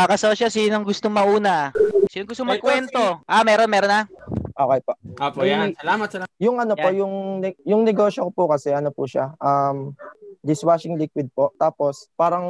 [0.00, 1.76] Mga kasosyo, sinong gusto mauna?
[2.08, 3.20] Sino gusto magkwento?
[3.28, 4.00] Ah, meron, meron na.
[4.56, 4.96] Okay po.
[5.20, 5.76] Apo, yan.
[5.76, 6.32] Salamat, salamat.
[6.40, 7.04] Yung ano po, Yan.
[7.04, 7.14] yung
[7.44, 9.92] ne- yung negosyo ko po kasi ano po siya, um
[10.40, 11.52] dishwashing liquid po.
[11.60, 12.44] Tapos parang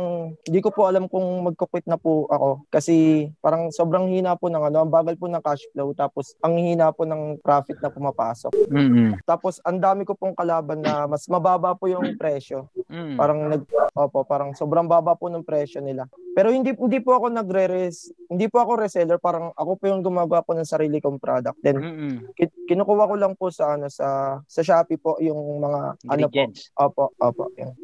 [0.46, 4.62] hindi ko po alam kung magko-quit na po ako kasi parang sobrang hina po ng
[4.62, 8.52] ano, ang bagal po ng cash flow tapos ang hina po ng profit na pumapasok.
[8.70, 9.26] Mm-hmm.
[9.26, 12.70] Tapos ang dami ko pong kalaban na mas mababa po yung presyo.
[12.90, 13.14] Mm.
[13.14, 13.62] Parang nag
[13.94, 16.06] opo, parang sobrang baba po ng presyo nila.
[16.34, 20.46] Pero hindi hindi po ako nagre-res, hindi po ako reseller, parang ako po yung gumagawa
[20.46, 21.58] po ng sarili kong product.
[21.62, 22.14] Then Mm-mm.
[22.38, 26.42] ki- kinukuha ko lang po sa ano sa sa Shopee po yung mga ano po.
[26.78, 27.44] Opo, opo.
[27.58, 27.74] Yan.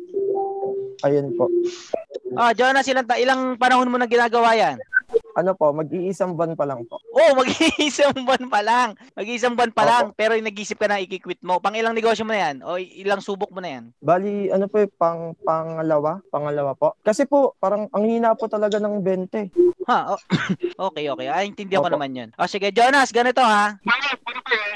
[1.03, 1.47] Ayun po.
[2.35, 4.77] Ah, Jonas, ilang, ta- ilang panahon mo na ginagawa yan?
[5.37, 6.97] Ano po, mag-iisang buwan pa lang po.
[7.13, 8.97] Oh, mag-iisang buwan pa lang.
[9.13, 9.91] Mag-iisang buwan pa Opo.
[9.93, 10.05] lang.
[10.17, 11.61] Pero nag-isip ka na i-quit mo.
[11.61, 12.65] Pang ilang negosyo mo na yan?
[12.65, 13.85] O ilang subok mo na yan?
[14.01, 16.97] Bali, ano po, eh, pang pangalawa, pangalawa po.
[17.05, 19.77] Kasi po, parang ang hina po talaga ng 20.
[19.87, 20.17] Ha?
[20.17, 20.21] Oh.
[20.91, 21.29] okay, okay.
[21.29, 22.29] Ah, intindihan ko naman yun.
[22.41, 23.77] O sige, Jonas, ganito ha.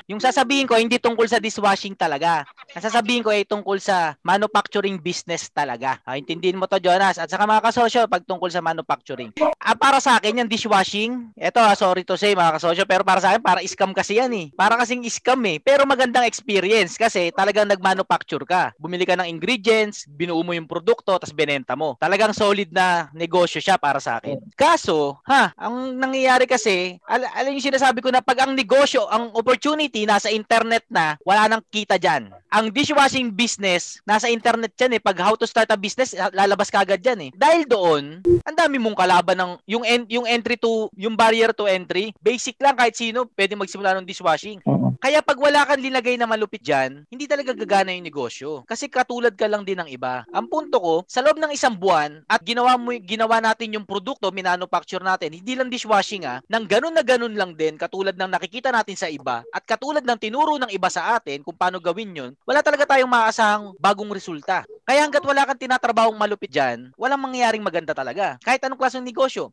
[0.07, 2.43] Yung sasabihin ko, hindi tungkol sa dishwashing talaga.
[2.75, 6.03] Ang sasabihin ko ay tungkol sa manufacturing business talaga.
[6.03, 7.19] Ah, intindihin mo to, Jonas.
[7.19, 9.35] At saka mga kasosyo, pag tungkol sa manufacturing.
[9.63, 13.23] Ah, para sa akin, yung dishwashing, eto ha, sorry to say mga kasosyo, pero para
[13.23, 14.47] sa akin, para scam kasi yan eh.
[14.59, 15.63] Para kasing scam eh.
[15.63, 18.75] Pero magandang experience kasi talagang nagmanufacture ka.
[18.75, 21.95] Bumili ka ng ingredients, binuo mo yung produkto, tapos binenta mo.
[22.03, 24.43] Talagang solid na negosyo siya para sa akin.
[24.59, 29.31] Kaso, ha, ang nangyayari kasi, al- alam yung sinasabi ko na pag ang negosyo, ang
[29.39, 32.33] opportunity nasa internet na, wala nang kita dyan.
[32.51, 35.01] Ang dishwashing business, nasa internet yan eh.
[35.01, 37.31] Pag how to start a business, lalabas ka agad dyan eh.
[37.31, 41.69] Dahil doon, ang dami mong kalaban ng, yung, en- yung entry to, yung barrier to
[41.69, 44.65] entry, basic lang kahit sino, pwede magsimula ng dishwashing.
[45.01, 48.65] Kaya pag wala kang linagay na malupit dyan, hindi talaga gagana yung negosyo.
[48.65, 50.25] Kasi katulad ka lang din ng iba.
[50.33, 54.33] Ang punto ko, sa loob ng isang buwan at ginawa mo ginawa natin yung produkto,
[54.33, 58.73] minanufacture natin, hindi lang dishwashing ah, nang ganun na ganun lang din, katulad ng nakikita
[58.73, 62.33] natin sa iba at katulad ng tinuro ng iba sa atin kung paano gawin yun,
[62.45, 64.65] wala talaga tayong maasahang bagong resulta.
[64.85, 68.37] Kaya hanggat wala kang tinatrabahong malupit dyan, walang mangyayaring maganda talaga.
[68.45, 69.49] Kahit anong klaseng negosyo.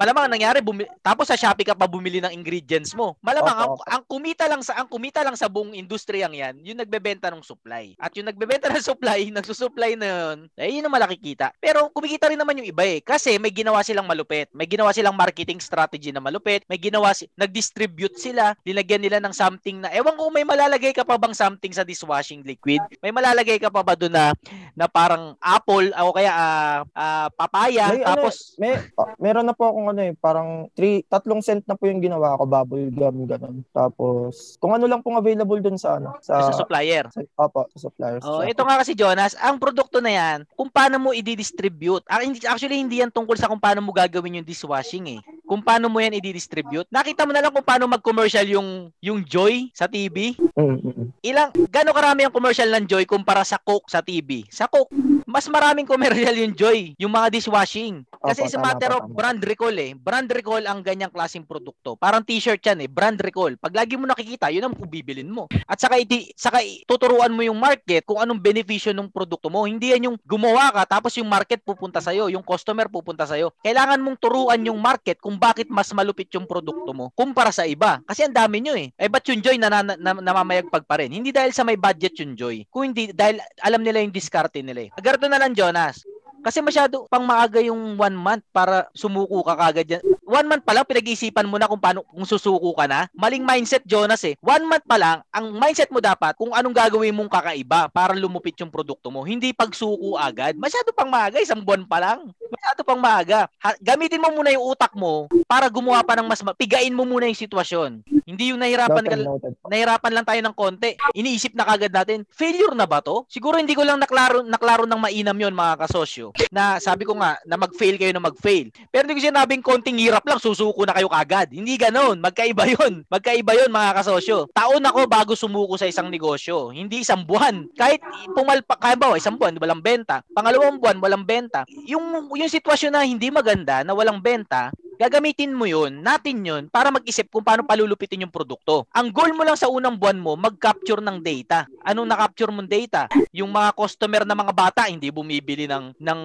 [0.00, 3.14] Malamang ang nangyari, bumi- tapos sa Shopee ka pa bumili ng ingredients mo.
[3.20, 3.92] Malamang ang, Opo, opo.
[3.92, 7.94] ang kumita lang sa ang kumita lang sa buong industriyang yan, yung nagbebenta ng supply.
[8.00, 11.52] At yung nagbebenta ng supply, nagsusupply na yun, eh yun ang malaki kita.
[11.60, 13.04] Pero kumikita rin naman yung iba eh.
[13.04, 14.48] Kasi may ginawa silang malupit.
[14.56, 16.64] May ginawa silang marketing strategy na malupit.
[16.66, 18.56] May ginawa, si- nag-distribute sila.
[18.66, 22.42] Nilagyan nila ng something na, ewan ko may malalagay ka pa bang something sa dishwashing
[22.42, 22.80] liquid?
[23.04, 24.34] May malalagay ka pa ba doon na,
[24.74, 27.92] na parang apple o kaya ah, ah, papaya?
[27.94, 31.64] May, tapos, ano, may, oh, meron na po akong ano eh, parang three, tatlong cent
[31.66, 33.64] na po yung ginawa ko, bubble gum, ganun.
[33.72, 37.06] Tapos, kung ano lang pong available dun sa ano, sa, sa supplier.
[37.10, 38.22] sa opo, sa suppliers.
[38.22, 38.50] Oh, shop.
[38.50, 42.04] ito nga kasi Jonas, ang produkto na yan, kung paano mo i-distribute.
[42.06, 45.20] Ah, Actually, hindi yan tungkol sa kung paano mo gagawin yung dishwashing eh.
[45.46, 46.88] Kung paano mo yan i-distribute.
[46.88, 50.32] Nakita mo na lang kung paano mag-commercial yung yung Joy sa TV.
[50.56, 51.12] Mm.
[51.20, 54.48] Ilang gaano karami ang commercial ng Joy kumpara sa Coke sa TV?
[54.48, 54.90] Sa Coke,
[55.28, 58.02] mas maraming commercial yung Joy, yung mga dishwashing.
[58.22, 59.94] Kasi it's a matter of brand recall eh.
[59.98, 61.98] Brand recall ang ganyang klaseng produkto.
[61.98, 63.54] Parang t-shirt yan eh, brand recall.
[63.58, 65.50] Pag lagi mo nakikita, yun ang bibilin mo.
[65.66, 69.66] At saka, iti, saka tuturuan mo yung market kung anong benepisyo ng produkto mo.
[69.66, 73.54] Hindi yan yung gumawa ka tapos yung market pupunta sa'yo, yung customer pupunta sa'yo.
[73.62, 78.00] Kailangan mong turuan yung market kung bakit mas malupit yung produkto mo kumpara sa iba.
[78.06, 78.90] Kasi ang dami nyo eh.
[78.98, 81.10] Eh ba't yung Joy na, na, na, namamayagpag pa rin?
[81.14, 82.66] Hindi dahil sa may budget yung Joy.
[82.68, 84.94] Kung hindi, dahil alam nila yung diskarte nila eh.
[84.94, 86.02] Agarto na lang Jonas.
[86.42, 90.02] Kasi masyado pang maaga yung one month para sumuko ka kagad yan.
[90.32, 93.04] One month pa lang, pinag-iisipan mo na kung paano, kung susuko ka na.
[93.12, 94.34] Maling mindset, Jonas eh.
[94.40, 98.56] One month pa lang, ang mindset mo dapat kung anong gagawin mong kakaiba para lumupit
[98.56, 99.28] yung produkto mo.
[99.28, 100.56] Hindi pagsuko agad.
[100.56, 102.32] Masyado pang maaga, isang buwan pa lang.
[102.48, 103.44] Masyado pang maaga.
[103.60, 107.04] Ha- gamitin mo muna yung utak mo para gumawa pa ng mas, ma- pigain mo
[107.04, 108.00] muna yung sitwasyon.
[108.22, 110.90] Hindi yung nahirapan ka, Noted, nahirapan lang tayo ng konti.
[111.14, 113.26] Iniisip na kagad natin, failure na ba to?
[113.26, 116.30] Siguro hindi ko lang naklaro, naklaro ng mainam yon mga kasosyo.
[116.54, 118.70] Na sabi ko nga, na mag-fail kayo na mag-fail.
[118.94, 121.50] Pero hindi ko sinabing konting hirap lang, susuko na kayo kagad.
[121.50, 122.22] Hindi ganon.
[122.22, 123.02] Magkaiba yon.
[123.12, 124.46] Magkaiba yon mga kasosyo.
[124.54, 126.70] Taon ako bago sumuko sa isang negosyo.
[126.70, 127.66] Hindi isang buwan.
[127.74, 128.02] Kahit
[128.32, 130.22] pumalpak, kaya ba, isang buwan, walang benta.
[130.32, 131.66] Pangalawang buwan, walang benta.
[131.86, 134.70] Yung, yung sitwasyon na hindi maganda, na walang benta,
[135.02, 138.86] gagamitin mo yun, natin yun, para mag-isip kung paano palulupitin yung produkto.
[138.94, 141.66] Ang goal mo lang sa unang buwan mo, mag-capture ng data.
[141.82, 143.10] Anong na-capture mong data?
[143.34, 146.20] Yung mga customer na mga bata, hindi bumibili ng, ng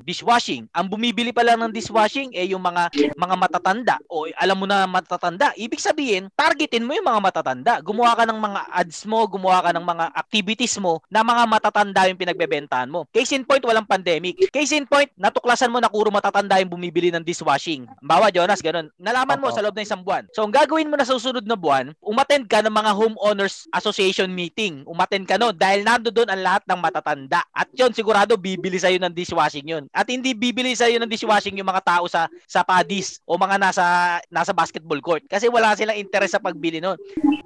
[0.00, 0.64] dishwashing.
[0.72, 3.96] Ang bumibili pala ng dishwashing, eh yung mga, mga matatanda.
[4.08, 5.52] O alam mo na matatanda.
[5.60, 7.72] Ibig sabihin, targetin mo yung mga matatanda.
[7.84, 12.08] Gumawa ka ng mga ads mo, gumawa ka ng mga activities mo na mga matatanda
[12.08, 13.04] yung pinagbebentahan mo.
[13.12, 14.40] Case in point, walang pandemic.
[14.48, 17.84] Case in point, natuklasan mo na puro matatanda yung bumibili ng dishwashing.
[18.14, 18.94] Bawa, Jonas, ganun.
[18.94, 20.30] Nalaman mo sa loob ng isang buwan.
[20.30, 24.30] So, ang gagawin mo na sa susunod na buwan, umattend ka ng mga homeowners association
[24.30, 24.86] meeting.
[24.86, 27.42] Umattend ka no dahil nando doon ang lahat ng matatanda.
[27.50, 29.84] At yon sigurado bibili sa'yo ng dishwashing yun.
[29.90, 33.84] At hindi bibili sa'yo ng dishwashing yung mga tao sa sa padis o mga nasa
[34.30, 36.94] nasa basketball court kasi wala silang interest sa pagbili noon.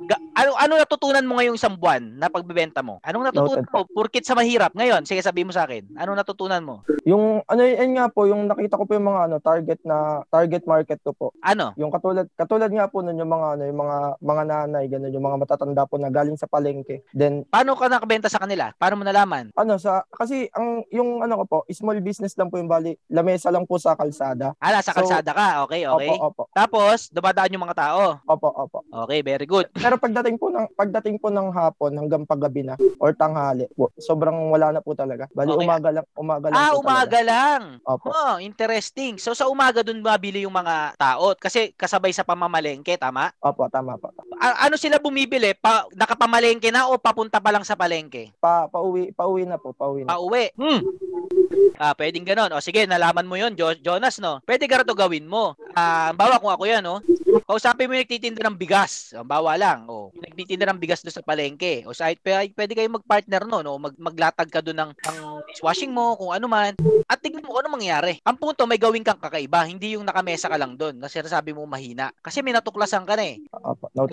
[0.05, 3.01] Ga- ano ano natutunan mo ngayong isang buwan na pagbebenta mo?
[3.03, 3.89] Anong natutunan Noted mo?
[3.91, 4.77] Purkit sa mahirap.
[4.77, 5.97] Ngayon, sige sabihin mo sa akin.
[5.97, 6.87] Anong natutunan mo?
[7.09, 10.58] Yung ano yun nga po, yung nakita ko po yung mga ano target na target
[10.65, 11.27] market ko po.
[11.39, 11.77] Ano?
[11.77, 15.23] Yung katulad katulad nga po nun yung mga ano yung mga mga nanay ganun yung
[15.25, 17.05] mga matatanda po na galing sa palengke.
[17.11, 18.73] Then Paano ka nakabenta sa kanila?
[18.75, 19.51] Paano mo nalaman?
[19.53, 22.97] ano sa kasi ang yung ano ko po, small business lang po yung bali.
[23.09, 24.55] Lamesa lang po sa kalsada.
[24.59, 25.49] Ala, sa So, kalsada ka.
[25.65, 26.11] Okay, okay.
[26.11, 26.43] Opo, opo.
[26.51, 28.19] Tapos, dumadaan yung mga tao.
[28.25, 28.79] Opo, opo.
[29.05, 29.67] Okay, very good.
[29.79, 34.49] Pero pagdating po ng pagdating po ng hapon hanggang paggabi na or tanghali po, sobrang
[34.49, 35.27] wala na po talaga.
[35.31, 35.61] Bali Okay.
[35.61, 37.61] umaga lang, umaga lang Ah, umaga lang.
[37.77, 37.89] talaga.
[37.89, 38.07] Opo.
[38.09, 39.17] Oh, interesting.
[39.17, 41.35] So, sa umaga dun mabili yung mga tao.
[41.35, 43.31] Kasi kasabay sa pamamalengke, tama?
[43.39, 44.15] Opo, tama po.
[44.39, 45.53] A- ano sila bumibili?
[45.53, 48.31] Pa, nakapamalengke na o papunta pa lang sa palengke?
[48.39, 50.15] Pa pauwi, pauwi na po, pauwi na.
[50.15, 50.51] Pauwi.
[50.55, 50.81] Hmm.
[51.79, 52.51] Ah, pwedeng ganon.
[52.51, 54.43] O sige, nalaman mo yon jo- Jonas, no?
[54.43, 55.55] Pwede ka to gawin mo.
[55.79, 56.99] Ah, bawa kung ako yan, no?
[57.47, 59.15] Kausapin mo yung nagtitinda ng bigas.
[59.15, 59.87] Ang bawa lang.
[59.87, 61.87] O, yung nagtitinda ng bigas doon sa palengke.
[61.87, 63.79] O sa pwede, pwede kayo mag-partner no, no?
[63.79, 65.19] Mag, maglatag ka doon ng, ng
[65.55, 66.75] dishwashing mo, kung ano man.
[67.07, 68.19] At tignan mo kung ano mangyari.
[68.27, 69.71] Ang punto, may gawin kang kakaiba.
[69.71, 70.99] Hindi yung nakamesa ka lang doon.
[70.99, 72.11] Kasi sabi mo mahina.
[72.19, 73.39] Kasi may natuklasan ka na eh.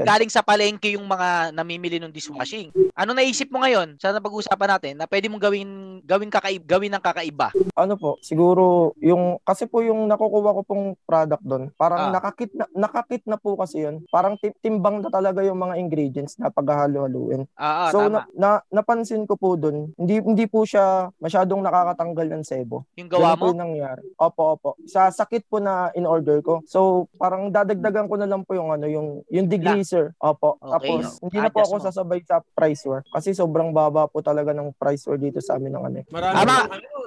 [0.06, 2.70] Galing sa palengke yung mga namimili ng dishwashing.
[2.94, 3.98] Ano naisip mo ngayon?
[3.98, 5.70] Sa napag-uusapan natin na pwede mong gawin
[6.04, 7.52] gawin kakaib gawin ng kakaiba.
[7.76, 12.14] Ano po, siguro yung kasi po yung nakukuha ko pong product doon, parang Ah.
[12.14, 14.04] nakakit na nakakit na po kasi yun.
[14.08, 17.48] Parang ti- timbang na talaga yung mga ingredients na paghahalo-haluin.
[17.54, 18.10] Ah, ah, so tama.
[18.10, 20.86] na, na napansin ko po doon, hindi hindi po siya
[21.18, 22.84] masyadong nakakatanggal ng sebo.
[22.96, 23.50] yung gawa Ganun po mo.
[23.50, 24.04] yung nangyari.
[24.18, 24.70] Opo, opo.
[24.86, 26.60] Sa sakit po na in-order ko.
[26.66, 26.80] So,
[27.16, 30.14] parang dadagdagan ko na lang po yung ano, yung yung degreaser.
[30.18, 30.58] Opo.
[30.58, 30.72] Okay.
[30.92, 31.84] Tapos hindi na po ako mo.
[31.84, 35.72] sasabay sa price war kasi sobrang baba po talaga ng price war dito sa amin
[35.72, 35.98] ng ano.
[35.98, 36.06] eh.
[36.10, 36.58] Marami Tama.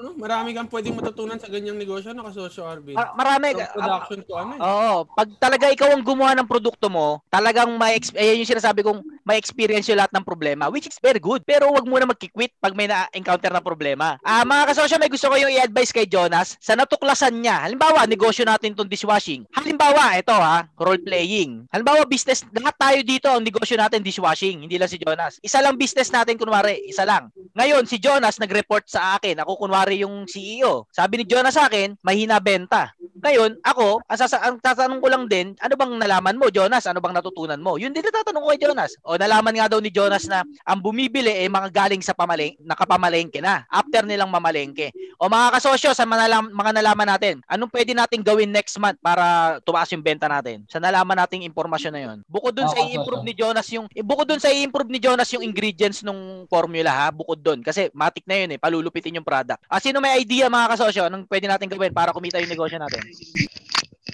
[0.01, 0.11] No?
[0.17, 2.95] Marami kang pwedeng matutunan sa ganyang negosyo, nakasosyo Arvin.
[2.97, 3.55] Mar- marami.
[3.55, 4.61] From ah, production to ano eh.
[4.63, 8.81] Oo, pag talaga ikaw ang gumawa ng produkto mo, talagang may ex- ayan yung sinasabi
[8.87, 11.45] kong may experience yung lahat ng problema, which is very good.
[11.45, 14.17] Pero wag muna magki-quit pag may na-encounter na problema.
[14.25, 17.69] Ah, mga kasosyo, may gusto ko yung i-advise kay Jonas sa natuklasan niya.
[17.69, 19.45] Halimbawa, negosyo natin tong dishwashing.
[19.53, 21.69] Halimbawa, ito ha, role playing.
[21.69, 25.37] Halimbawa, business, lahat tayo dito ang negosyo natin dishwashing, hindi lang si Jonas.
[25.45, 27.29] Isa lang business natin kunwari, isa lang.
[27.53, 29.45] Ngayon, si Jonas nag-report sa akin.
[29.45, 30.89] Ako kunwari yung CEO.
[30.89, 32.97] Sabi ni Jonas sa akin, mahina benta.
[33.19, 36.87] Ngayon, ako, ang, sasa- ang tatanong ko lang din, ano bang nalaman mo, Jonas?
[36.87, 37.75] Ano bang natutunan mo?
[37.75, 38.95] Yun din na tatanong ko kay Jonas.
[39.03, 43.43] O nalaman nga daw ni Jonas na ang bumibili ay mga galing sa pamaleng, nakapamalengke
[43.43, 43.67] na.
[43.67, 44.95] After nilang mamalengke.
[45.19, 48.99] O mga kasosyo, sa mga, nalam- mga nalaman natin, anong pwede nating gawin next month
[49.03, 50.63] para tumaas yung benta natin?
[50.71, 52.19] Sa nalaman nating impormasyon na yun.
[52.31, 55.27] Bukod dun sa Oo, i-improve ni Jonas yung, eh, bukod dun sa i-improve ni Jonas
[55.35, 57.61] yung ingredients nung formula ha, bukod dun.
[57.67, 59.65] Kasi matik na yun eh, palulupitin yung product.
[59.67, 63.08] Ah, sino may idea mga kasosyo, anong pwede natin gawin para kumita yung negosyo natin?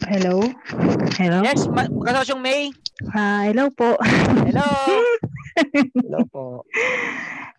[0.07, 0.43] Hello?
[1.19, 1.41] Hello?
[1.43, 2.71] Yes, ma- kasosyong May.
[3.11, 3.99] Ah, hello po.
[4.47, 4.67] Hello.
[6.05, 6.45] Hello po.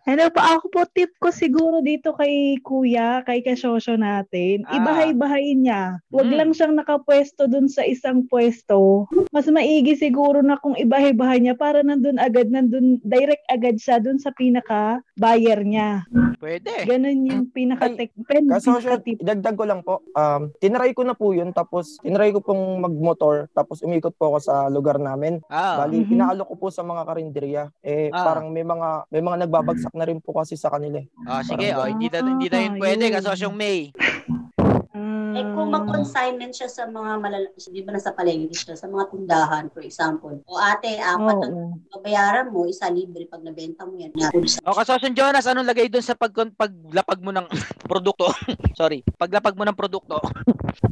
[0.06, 0.38] Hello po.
[0.38, 4.62] Ako po tip ko siguro dito kay kuya, kay kasosyo natin.
[4.70, 4.78] Ah.
[4.78, 5.98] Ibahay-bahayin niya.
[6.14, 6.38] Huwag Mm.
[6.38, 9.10] lang siyang nakapwesto dun sa isang pwesto.
[9.34, 14.22] Mas maigi siguro na kung ibahay-bahay niya para nandun agad, nandun direct agad siya dun
[14.22, 16.06] sa pinaka buyer niya.
[16.38, 16.86] Pwede.
[16.86, 18.14] Ganun yung pinaka tip.
[19.18, 20.06] idagdag ko lang po.
[20.14, 24.38] Um, tinry ko na po yun tapos tinry ko pong magmotor tapos umikot po ako
[24.38, 25.42] sa lugar namin.
[25.50, 26.14] Ah, Bali, Mhm.
[26.14, 27.62] inaalok ko po sa mga karinderya.
[27.82, 28.22] Eh Ah.
[28.22, 31.00] parang may mga may mga nagbabagsak na rin po kasi sa kanila.
[31.00, 31.08] eh.
[31.24, 33.14] ah sige, oh, hindi na hindi na yun Ah, pwede yun.
[33.16, 33.90] kasosyong May.
[34.92, 39.12] Ah, Eh kung mag-consignment siya sa mga malala, di ba nasa palengke siya, sa mga
[39.12, 40.32] tindahan, for example.
[40.48, 41.76] O ate, apat ang Oo.
[41.92, 44.16] babayaran mo, isa libre pag nabenta mo yan.
[44.64, 47.44] O kasosyon Jonas, anong lagay doon sa pag paglapag mo ng
[47.86, 48.26] produkto?
[48.74, 50.18] Sorry, paglapag mo ng produkto.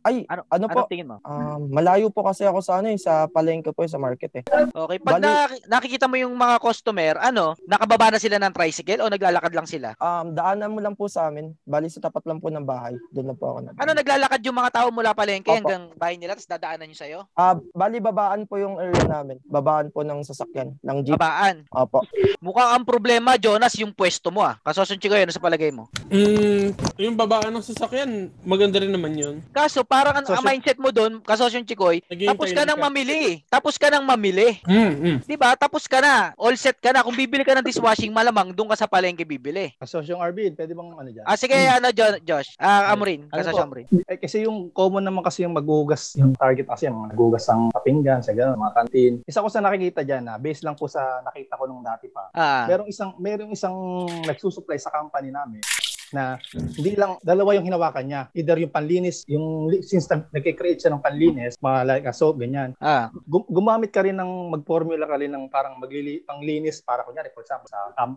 [0.00, 0.80] Ay, Ano, ano po?
[0.80, 1.16] anong tingin mo?
[1.20, 4.42] Um, malayo po kasi ako sa ano eh, sa palengke po eh, sa market eh.
[4.70, 9.00] Okay, pag Bali- naki- nakikita mo yung mga customer, ano, nakababa na sila ng tricycle
[9.00, 9.92] o naglalakad lang sila?
[9.96, 11.52] Um, daanan mo lang po sa amin.
[11.62, 12.96] Bali sa tapat lang po ng bahay.
[13.10, 15.58] Doon na po ako nag- Ano, naglalakad yung mga tao mula palengke Opo.
[15.58, 17.18] hanggang bahay nila, tapos dadaanan nyo sa'yo?
[17.34, 19.36] Ah, bali babaan po yung area namin.
[19.44, 21.14] Babaan po ng sasakyan, ng jeep.
[21.14, 21.68] Babaan.
[21.70, 22.00] Opo.
[22.38, 24.56] Mukhang ang problema, Jonas, yung pwesto mo ah.
[24.60, 25.88] Kasosyon Chico, ano sa palagay mo?
[26.08, 29.36] Mm, yung babaan ng sasakyan, maganda rin naman yun.
[29.50, 32.84] Kaso parang ang, ang mindset mo doon, kasosyon Chikoy, tapos ka nang ka.
[32.86, 33.42] mamili.
[33.50, 34.62] Tapos ka nang mamili.
[34.68, 35.18] Mm, mm.
[35.26, 35.58] 'Di ba?
[35.58, 36.32] Tapos ka na.
[36.38, 37.02] All set ka na.
[37.02, 39.74] Kung bibili ka ng dishwashing, malamang doon ka sa palengke bibili.
[39.82, 41.24] Kasosyong Arvin, pwede bang ano dyan?
[41.26, 42.54] Ah, sige, ano, Jo- Josh?
[42.60, 43.26] Ah, Amorin.
[43.32, 43.68] Ano Kasosyon po?
[43.74, 43.86] Amorin.
[44.06, 48.20] Eh, kasi yung common naman kasi yung maghugas, yung target kasi yung naghugas ng papinggan,
[48.22, 49.12] sa gano'n, mga kantin.
[49.26, 52.30] Isa ko sa nakikita dyan na based lang po sa nakita ko nung dati pa.
[52.36, 52.64] Ah.
[52.70, 53.74] Merong isang merong isang
[54.28, 55.60] nagsusupply sa company namin
[56.14, 56.38] na
[56.78, 58.22] hindi lang dalawa yung hinawakan niya.
[58.30, 62.72] Either yung panlinis, yung since nag- nagke-create siya ng panlinis, mga like a soap, ganyan.
[62.78, 63.10] Ah.
[63.26, 67.42] Gum- gumamit ka rin ng mag-formula ka rin ng parang maglili panglinis para kunyari for
[67.42, 68.14] example sa um,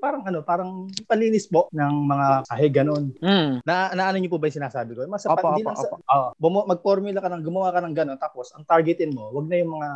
[0.00, 3.12] parang ano, parang panlinis po ng mga sahig ganun.
[3.20, 3.60] Mm.
[3.66, 5.04] Na naano niyo po ba yung sinasabi ko?
[5.04, 5.96] Mas Opo, hindi opo, lang sa opo.
[6.08, 9.56] ah, bumo- mag-formula ka ng gumawa ka ng ganun tapos ang targetin mo, wag na
[9.60, 9.88] yung mga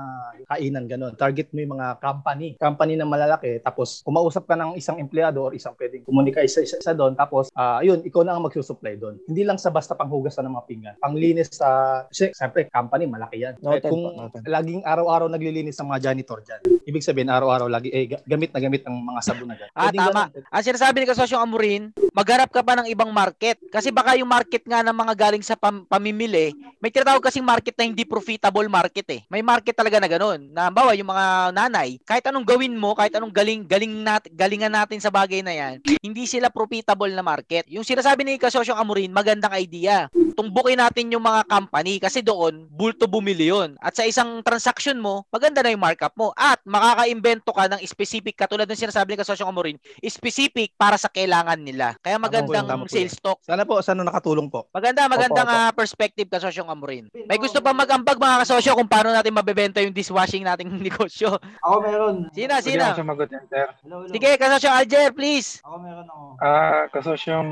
[0.50, 1.12] kainan ganun.
[1.16, 5.52] Target mo yung mga company, company na malalaki tapos kumausap ka ng isang empleyado or
[5.54, 9.14] isang pwedeng komunika isa, isa, isa doon tapos ah yun, ikaw na ang magsusupply doon.
[9.24, 10.94] Hindi lang sa basta panghugasan ng mga pinggan.
[10.98, 11.68] Panglinis sa
[12.08, 13.54] kasi siyempre company malaki yan.
[13.54, 14.42] Eh, Noted kung po, noted.
[14.42, 16.60] laging araw-araw naglilinis ng mga janitor diyan.
[16.82, 19.70] Ibig sabihin araw-araw lagi eh ga- gamit na gamit ang mga sabon na dyan.
[19.70, 20.22] Ah, Pwedeng tama.
[20.26, 20.42] ganun.
[20.50, 23.62] Ang sinasabi ni Kasosyong Amorin, magharap ka pa ng ibang market.
[23.68, 27.76] Kasi baka yung market nga ng mga galing sa pam- pamimili, may tinatawag kasing market
[27.76, 29.20] na hindi profitable market eh.
[29.28, 30.50] May market talaga na ganun.
[30.50, 34.72] Na bawa yung mga nanay, kahit anong gawin mo, kahit anong galing galing nat, galingan
[34.72, 37.64] natin sa bagay na yan, hindi sila profitable na market.
[37.68, 40.08] Yung sinasabi ni Kasosyong Amorin, magandang idea.
[40.32, 43.76] Tumbukin natin yung mga company kasi doon, bulto bumili yun.
[43.78, 46.32] At sa isang transaction mo, maganda na yung markup mo.
[46.32, 51.56] At makaka-invento ka ng specific, katulad ng sinasabi ni Kasosyong Amorin, specific para sa kailangan
[51.56, 51.94] nila.
[52.00, 52.94] Kaya magandang tama po yan.
[53.04, 53.38] sales talk.
[53.42, 54.68] Sana po sana nakatulong po.
[54.72, 55.66] Maganda, magandang Opo, opo.
[55.68, 57.04] ah, perspective kasosyong Amorin.
[57.28, 61.36] May gusto pa mag-ambag mga kasosyo kung paano natin mabebenta yung dishwashing nating negosyo.
[61.60, 62.14] Ako meron.
[62.32, 62.92] Sina, sina?
[62.92, 63.66] ako sumagot yan, sir.
[63.82, 64.12] Hello, hello.
[64.12, 65.60] Sige, kasosyo Alger, please.
[65.60, 66.24] Ako meron ako.
[66.40, 67.50] Ah, kasosyong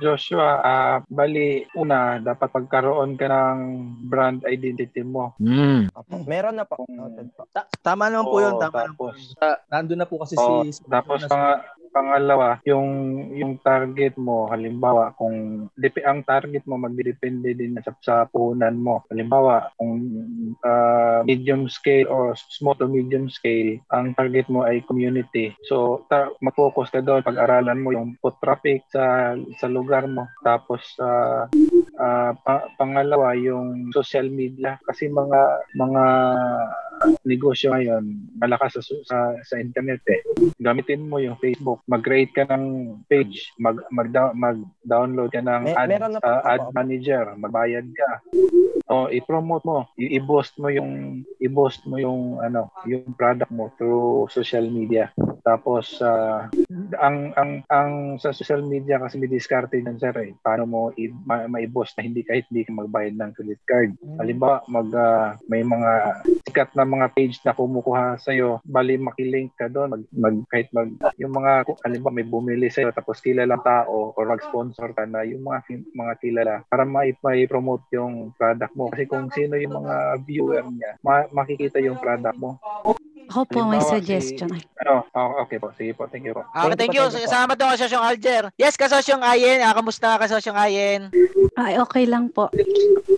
[0.00, 3.58] Joshua, ah, bali, una, dapat pagkaroon ka ng
[4.08, 5.36] brand identity mo.
[5.36, 5.92] Mm.
[6.24, 6.88] Meron na po.
[6.88, 7.44] Noted po.
[7.52, 9.06] Ta- tama naman po yun, tama naman po.
[9.12, 9.36] tapos-.
[9.36, 10.80] Sa- nandun na po kasi Oo, si...
[10.88, 11.60] Tapos si- pang,
[11.92, 12.88] pangalawa, yung
[13.36, 19.04] yung target mo, halimbawa, kung dep- ang target mo magdidepende din sa, sa puhunan mo.
[19.12, 20.00] Halimbawa, kung
[20.64, 25.52] ah, medium scale or small to medium scale, ang target mo ay community.
[25.68, 30.26] So, ta- mag-focus ka doon, pag-aralan mo yung foot traffic sa sa lugar mo.
[30.40, 31.08] Tapos sa
[32.00, 35.40] ah, pa- pangalawa, yung social media kasi mga
[35.76, 36.04] mga
[37.26, 38.04] negosyo ngayon
[38.38, 40.22] malakas sa, sa sa internet eh
[40.62, 45.90] gamitin mo yung Facebook, mag-create ka ng page, mag mag mag-download ka ng Me- ad,
[45.90, 48.10] na uh, ad manager, magbayad ka.
[48.92, 54.66] O i-promote mo, i-boost mo yung i-boost mo yung ano, yung product mo through social
[54.68, 55.08] media.
[55.42, 56.50] Tapos ah,
[57.00, 60.36] ang ang ang sa social media kasi may diskarte din sir eh.
[60.38, 63.90] Paano mo i- ma- ma-i-boost na hindi kahit hindi ka magbayad ng credit card.
[64.20, 65.90] Halimbawa, mag ah, may mga
[66.42, 70.68] sikat na mga page na kumukuha sa iyo, bali makilink ka doon, mag, mag kahit
[70.74, 75.24] mag yung mga halimbawa may bumili sa iyo tapos kilalang tao or mag-sponsor ka na
[75.24, 75.64] yung mga
[75.96, 80.64] mga kilala para mai mai promote yung product mo kasi kung sino yung mga viewer
[80.68, 82.60] niya, ma- makikita yung product mo.
[83.24, 84.50] Ako po, may Halimbawa, si- suggestion.
[84.78, 86.42] Ano, oh, okay po, sige po, thank you po.
[86.48, 87.06] Ah, Thank thank you you.
[87.06, 87.32] po, thank you po.
[87.32, 88.42] Salamat daw kasosyong Alger.
[88.54, 89.60] Yes, kasosyong Ayen.
[89.60, 91.00] Ah, kamusta kasosyong Ayen?
[91.54, 92.48] Ay, okay lang po.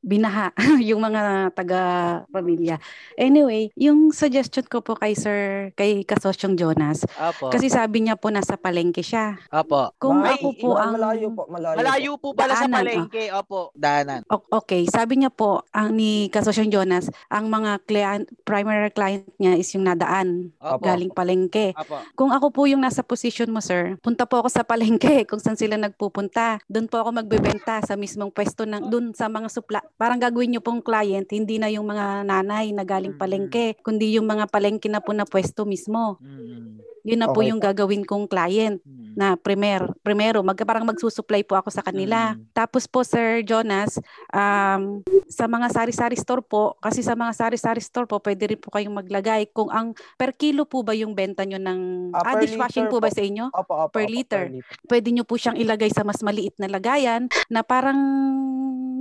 [0.01, 2.77] Binaha yung mga taga-pamilya.
[3.15, 5.39] Anyway, yung suggestion ko po kay Sir,
[5.73, 7.49] kay Kasosyong Jonas, Opo.
[7.49, 9.39] kasi sabi niya po nasa palengke siya.
[9.49, 9.95] Opo.
[9.97, 10.95] Kung Ma- ako po ang...
[10.95, 13.25] Malayo po, malayo, Malayo po pala sa Daanan, palengke.
[13.33, 14.21] Opo, daanan.
[14.29, 19.57] O- Okay, sabi niya po, ang ni Kasosyong Jonas, ang mga client, primary client niya
[19.57, 20.83] is yung nadaan, Opo.
[20.83, 21.73] galing palengke.
[21.73, 22.03] Opo.
[22.13, 25.57] Kung ako po yung nasa position mo, sir, punta po ako sa palengke kung saan
[25.57, 26.61] sila nagpupunta.
[26.67, 29.81] Doon po ako magbebenta sa mismong pwesto ng doon sa mga supla.
[29.95, 33.21] Parang gagawin niyo pong client, hindi na yung mga nanay na galing Mm.
[33.21, 36.19] palengke, kundi yung mga palengke na po na pwesto mismo.
[36.19, 36.94] Mm.
[37.05, 37.69] Yun na po Okay yung po.
[37.69, 38.81] gagawin kong client.
[38.83, 39.05] Mm.
[39.15, 42.35] na primer, primero, mag, parang magsusupply po ako sa kanila.
[42.35, 42.51] Mm.
[42.51, 44.03] Tapos po, Sir Jonas,
[44.35, 48.75] um, sa mga sari-sari store po, kasi sa mga sari-sari store po, pwede rin po
[48.75, 49.47] kayong maglagay.
[49.55, 52.93] Kung ang per kilo po ba yung benta nyo ng, Ah, ah, per dishwashing liter
[52.93, 53.55] po ba sa inyo?
[53.55, 54.45] Opo, opo, Per opo, liter.
[54.91, 57.99] Pwede nyo po siyang ilagay sa mas maliit na lagayan na parang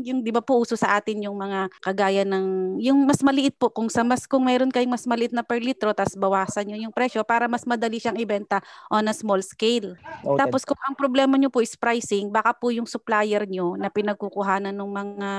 [0.04, 3.72] yung 'di ba po uso sa atin yung mga kagaya ng yung mas maliit po
[3.72, 6.94] kung sa mas kung mayroon kayong mas maliit na per litro tapos bawasan niyo yung
[6.96, 8.60] presyo para mas madali siyang ibenta
[8.92, 9.96] on a small scale.
[10.24, 10.40] Noted.
[10.40, 14.74] Tapos kung ang problema nyo po is pricing, baka po yung supplier nyo na pinagkukuhanan
[14.74, 15.30] ng mga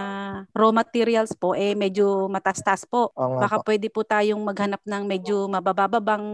[0.54, 3.10] raw materials po, eh medyo matastas po.
[3.12, 3.64] Nga Baka po.
[3.68, 6.24] pwede po tayong maghanap ng medyo mabababang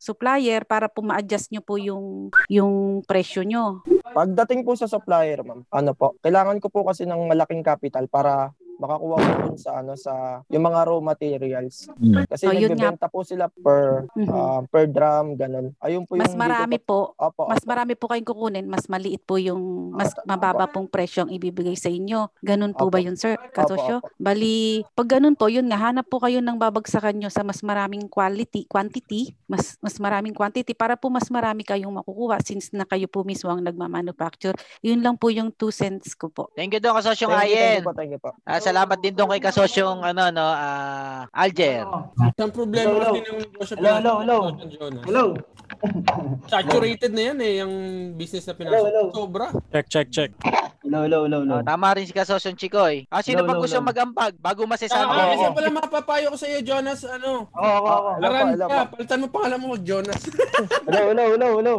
[0.00, 3.84] supplier para po ma-adjust nyo po yung, yung presyo nyo.
[4.16, 7.75] Pagdating po sa supplier, ma'am, ano po, kailangan ko po kasi ng malaking capital
[8.08, 10.12] para makakuha ko dun sa ano sa
[10.46, 11.88] yung mga raw materials.
[12.26, 12.92] Kasi Oh, yun nga.
[12.92, 14.28] nagbebenta po sila per Mhm.
[14.28, 15.72] ah, per drum ganun.
[15.78, 17.68] Ayun po yung Mas marami po, pa- Opo, mas opo.
[17.68, 20.24] marami po kayong kukunin, mas maliit po yung, mas Opo.
[20.24, 22.32] mababa pong presyo ang ibibigay sa inyo.
[22.40, 23.04] Ganun po ba Opo.
[23.04, 23.36] yun, sir?
[23.36, 24.00] Opo, Kasosyo?
[24.00, 24.08] opo.
[24.16, 28.06] Bali, pag ganun po, yun nga, hanap po kayo ng babagsakan nyo sa mas maraming
[28.06, 33.06] quality, quantity, mas, mas maraming quantity para po mas marami kayong makukuha since na kayo
[33.06, 34.54] po mismo ang nagmamanufacture.
[34.80, 36.50] Yun lang po yung 2 cents ko po.
[36.52, 37.76] Thank you doon kasosyong Thank you, thank Ayen.
[37.76, 38.30] you po, thank you po.
[38.42, 41.86] Ah, salamat din doon kay kasosyong ano no, ah, Alger.
[42.34, 44.38] Ang problema Hello, kasi ng negosyo Hello, hello, hello.
[44.66, 45.02] Jonas.
[45.06, 45.24] Hello.
[46.46, 47.74] Saturated na yan eh, yung
[48.14, 48.74] business na pinasok.
[48.74, 49.02] Hello, hello.
[49.14, 49.46] Sobra.
[49.70, 50.30] Check, check, check.
[50.86, 51.56] Hello, hello, hello, hello.
[51.58, 53.10] Ah, tama rin si kasosyong Chikoy.
[53.10, 53.90] Ah, sino No, pa no, gusto no.
[53.90, 55.10] magampag bago masasabi?
[55.10, 57.50] Ah, isa pala mapapayo ko sa iyo, Jonas, ano?
[57.50, 58.10] Oo, oo, oo.
[58.22, 60.22] Hello Aran hello ka, palitan mo pangalan mo mag-Jonas.
[60.86, 61.76] Hello, hello, hello, hello.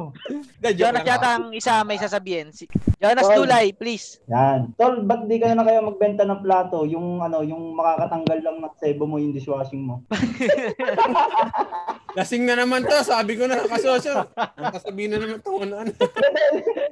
[0.76, 2.52] Jonas yata ang isa may sasabihin.
[2.52, 2.68] Si
[3.00, 3.48] Jonas Tol.
[3.48, 4.20] Dulay, please.
[4.28, 4.76] Yan.
[4.76, 6.77] Tol, ba't di ka na kaya magbenta ng plato?
[6.86, 10.04] Yung ano, yung makakatanggal lang ng sebo mo yung dishwashing mo.
[12.18, 14.26] Lasing na naman to, sabi ko na kasosyo.
[14.34, 15.94] Ang kasabihin na naman to, ano, ano.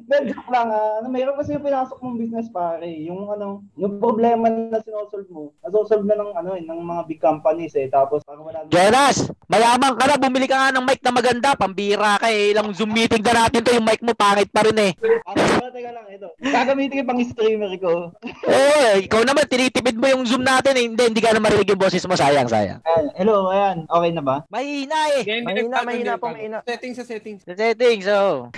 [0.06, 1.02] Then, joke lang ah.
[1.02, 2.86] Ano, mayroon kasi yung pinasok mong business pare.
[2.86, 7.18] Yung ano, yung problema na sinosolve mo, nasosolve na ng ano eh, ng mga big
[7.18, 7.90] companies eh.
[7.90, 12.22] Tapos parang wala Jonas, mayaman ka na, bumili ka nga ng mic na maganda, pambira
[12.22, 12.54] ka eh.
[12.54, 14.94] Ilang Zoom meeting na natin to, yung mic mo pangit pa rin eh.
[15.26, 16.30] Ano, teka, teka lang ito.
[16.38, 18.14] Gagamitin ko pang streamer ko.
[18.46, 20.86] Oo, eh, ikaw naman, tinitipid mo yung Zoom natin eh.
[20.86, 22.78] Hindi, hindi ka na marinig yung boses mo, sayang, sayang.
[22.86, 23.90] Ayan, hello, ayan.
[23.90, 24.46] Okay na ba?
[24.54, 25.15] Mahina eh.
[25.22, 26.58] Hindi, hindi, Mahina, mahina po, mahina.
[26.66, 27.42] Settings sa settings.
[27.46, 28.52] Sa settings, oh.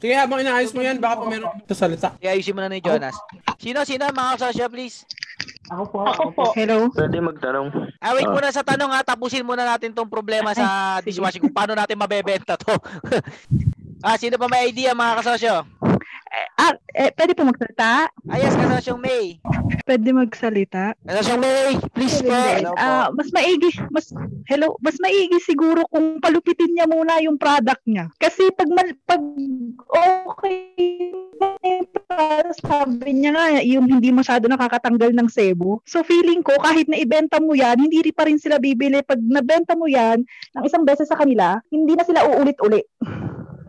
[0.00, 2.16] Sige, habang inaayos mo yan, baka pa meron ito salita.
[2.16, 3.16] Kaya ayusin mo na ni Jonas.
[3.60, 5.04] Sino, sino, mga kasosyo, please?
[5.70, 6.44] Ako po, ako po.
[6.58, 6.90] Hello?
[6.90, 7.70] Pwede magtanong.
[8.02, 11.78] Ah, wait muna sa tanong ha, tapusin muna natin tong problema sa dishwashing kung paano
[11.78, 12.74] natin mabebenta to.
[14.06, 15.62] ah, sino pa may idea mga kasosyo?
[16.30, 18.06] Ah, eh, pwede po magsalita?
[18.06, 19.42] Ah, yes, kasosyong May.
[19.82, 20.94] Pwede magsalita?
[21.02, 22.30] Kasosyong May, please po.
[22.30, 22.78] Hello po.
[22.78, 24.14] Ah, mas maigi, mas
[24.46, 28.06] hello, mas maigi siguro kung palupitin niya muna yung product niya.
[28.22, 29.22] Kasi pag mal, pag
[29.90, 30.60] okay
[31.40, 31.88] yung
[32.60, 35.80] sabi niya nga yung hindi masyado nakakatanggal ng sebo.
[35.88, 39.18] So feeling ko kahit na ibenta mo yan, hindi rin pa rin sila bibili pag
[39.18, 40.20] nabenta mo yan
[40.56, 42.84] ng isang beses sa kanila, hindi na sila uulit-ulit.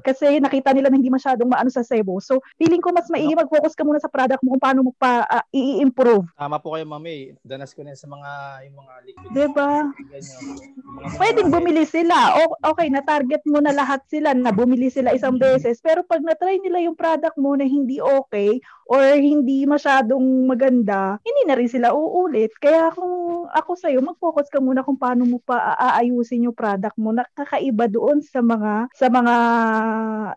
[0.01, 2.17] Kasi nakita nila na hindi masyadong maano sa sebo.
[2.19, 5.23] So, feeling ko mas maigi mag-focus ka muna sa product mo kung paano mo pa
[5.25, 6.27] ah, i-improve.
[6.35, 7.37] Tama po kayo, mami.
[7.45, 8.31] Danas ko na sa mga,
[8.69, 9.29] yung mga liquid.
[9.31, 9.71] Diba?
[10.11, 10.41] Ganyan.
[10.81, 12.41] Mga- Pwedeng bumili sila.
[12.41, 15.79] O, okay, na-target mo na lahat sila na bumili sila isang beses.
[15.79, 18.59] Pero pag na-try nila yung product mo na hindi okay
[18.91, 22.51] or hindi masyadong maganda, hindi na rin sila uulit.
[22.59, 27.15] Kaya kung ako sa'yo, mag-focus ka muna kung paano mo pa aayusin yung product mo
[27.15, 29.35] na kakaiba doon sa mga sa mga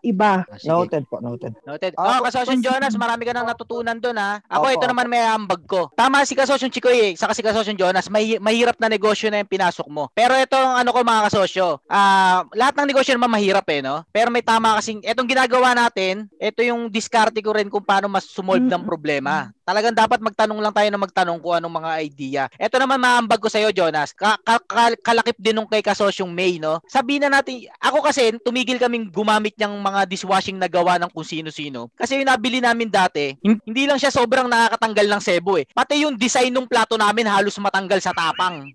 [0.03, 0.43] iba.
[0.45, 0.69] Ah, sige.
[0.71, 1.53] Noted po, noted.
[1.63, 1.93] Noted.
[1.95, 4.39] Ah, Oh, kasosyong Jonas, marami ka nang natutunan doon ha.
[4.51, 5.89] Ako, Opo, ito naman may ambag ko.
[5.95, 9.51] Tama si kasosyong Chikoy eh, saka si kasosyong Jonas, may, mahirap na negosyo na yung
[9.51, 10.11] pinasok mo.
[10.11, 14.03] Pero ito ang ano ko mga kasosyo, ah lahat ng negosyo naman mahirap eh, no?
[14.11, 18.27] Pero may tama kasing, itong ginagawa natin, ito yung diskarte ko rin kung paano mas
[18.27, 19.54] sumolve ng problema.
[19.65, 22.43] Talagang dapat magtanong lang tayo na magtanong kung anong mga idea.
[22.53, 24.13] Ito naman maambag ko sa'yo, Jonas.
[24.13, 26.77] Ka- ka- ka- kalakip din nung kay kasosyong May, no?
[26.85, 31.25] Sabihin na natin, ako kasi, tumigil kaming gumamit ng mga dishwashing na gawa ng kung
[31.25, 31.89] sino-sino.
[31.97, 35.65] Kasi yung nabili namin dati, hin- hindi lang siya sobrang nakakatanggal ng sebo eh.
[35.73, 38.69] Pati yung design ng plato namin halos matanggal sa tapang.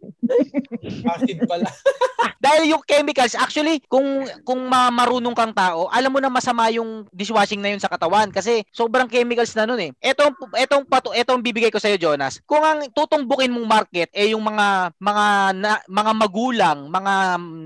[1.06, 1.70] Acid pala.
[2.44, 7.04] Dahil yung chemicals, actually, kung kung ma- marunong kang tao, alam mo na masama yung
[7.12, 9.90] dishwashing na yun sa katawan kasi sobrang chemicals na nun eh.
[10.00, 10.32] Etong
[10.80, 12.40] etong pato, etong bibigay ko sa iyo, Jonas.
[12.48, 17.14] Kung ang tutungbukin mong market eh yung mga mga na- mga magulang, mga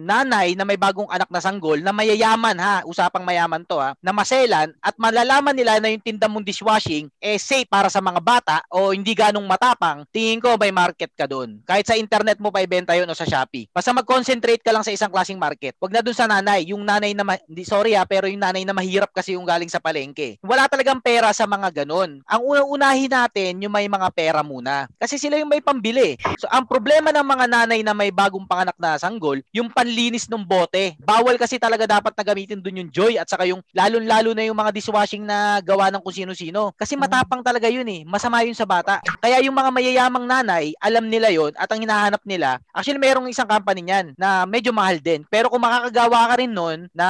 [0.04, 4.10] nanay na may bagong anak na sanggol na mayayaman ha, usapang mayaman to ha, na
[4.10, 8.56] maselan at malalaman nila na yung tinda mong dishwashing eh safe para sa mga bata
[8.66, 11.62] o hindi ganong matapang, tingin ko may market ka doon.
[11.62, 13.70] Kahit sa internet mo pa ibenta yun o sa Shopee.
[13.70, 15.78] Basta mag-concentrate ka lang sa isang klaseng market.
[15.78, 16.66] Wag na dun sa nanay.
[16.74, 19.78] Yung nanay na, ma- sorry ha, pero yung nanay na mahirap kasi yung galing sa
[19.78, 20.40] palengke.
[20.42, 22.24] Wala talagang pera sa mga ganun.
[22.24, 24.88] Ang unang-unahin natin, yung may mga pera muna.
[24.98, 26.16] Kasi sila yung may pambili.
[26.40, 30.42] So, ang problema ng mga nanay na may bagong panganak na sanggol, yung panlinis ng
[30.42, 30.96] bote.
[31.02, 34.56] Bawal kasi talaga dapat na gamitin dun yung joy at saka yung lalong-lalo na yung
[34.56, 36.72] mga dishwashing na gawa ng kung sino-sino.
[36.76, 38.02] Kasi matapang talaga yun eh.
[38.04, 39.00] Masama yun sa bata.
[39.22, 43.48] Kaya yung mga mayayamang nanay, alam nila yon at ang hinahanap nila, actually merong isang
[43.48, 45.24] company niyan na medyo mahal din.
[45.28, 47.06] Pero kung makakagawa ka rin nun na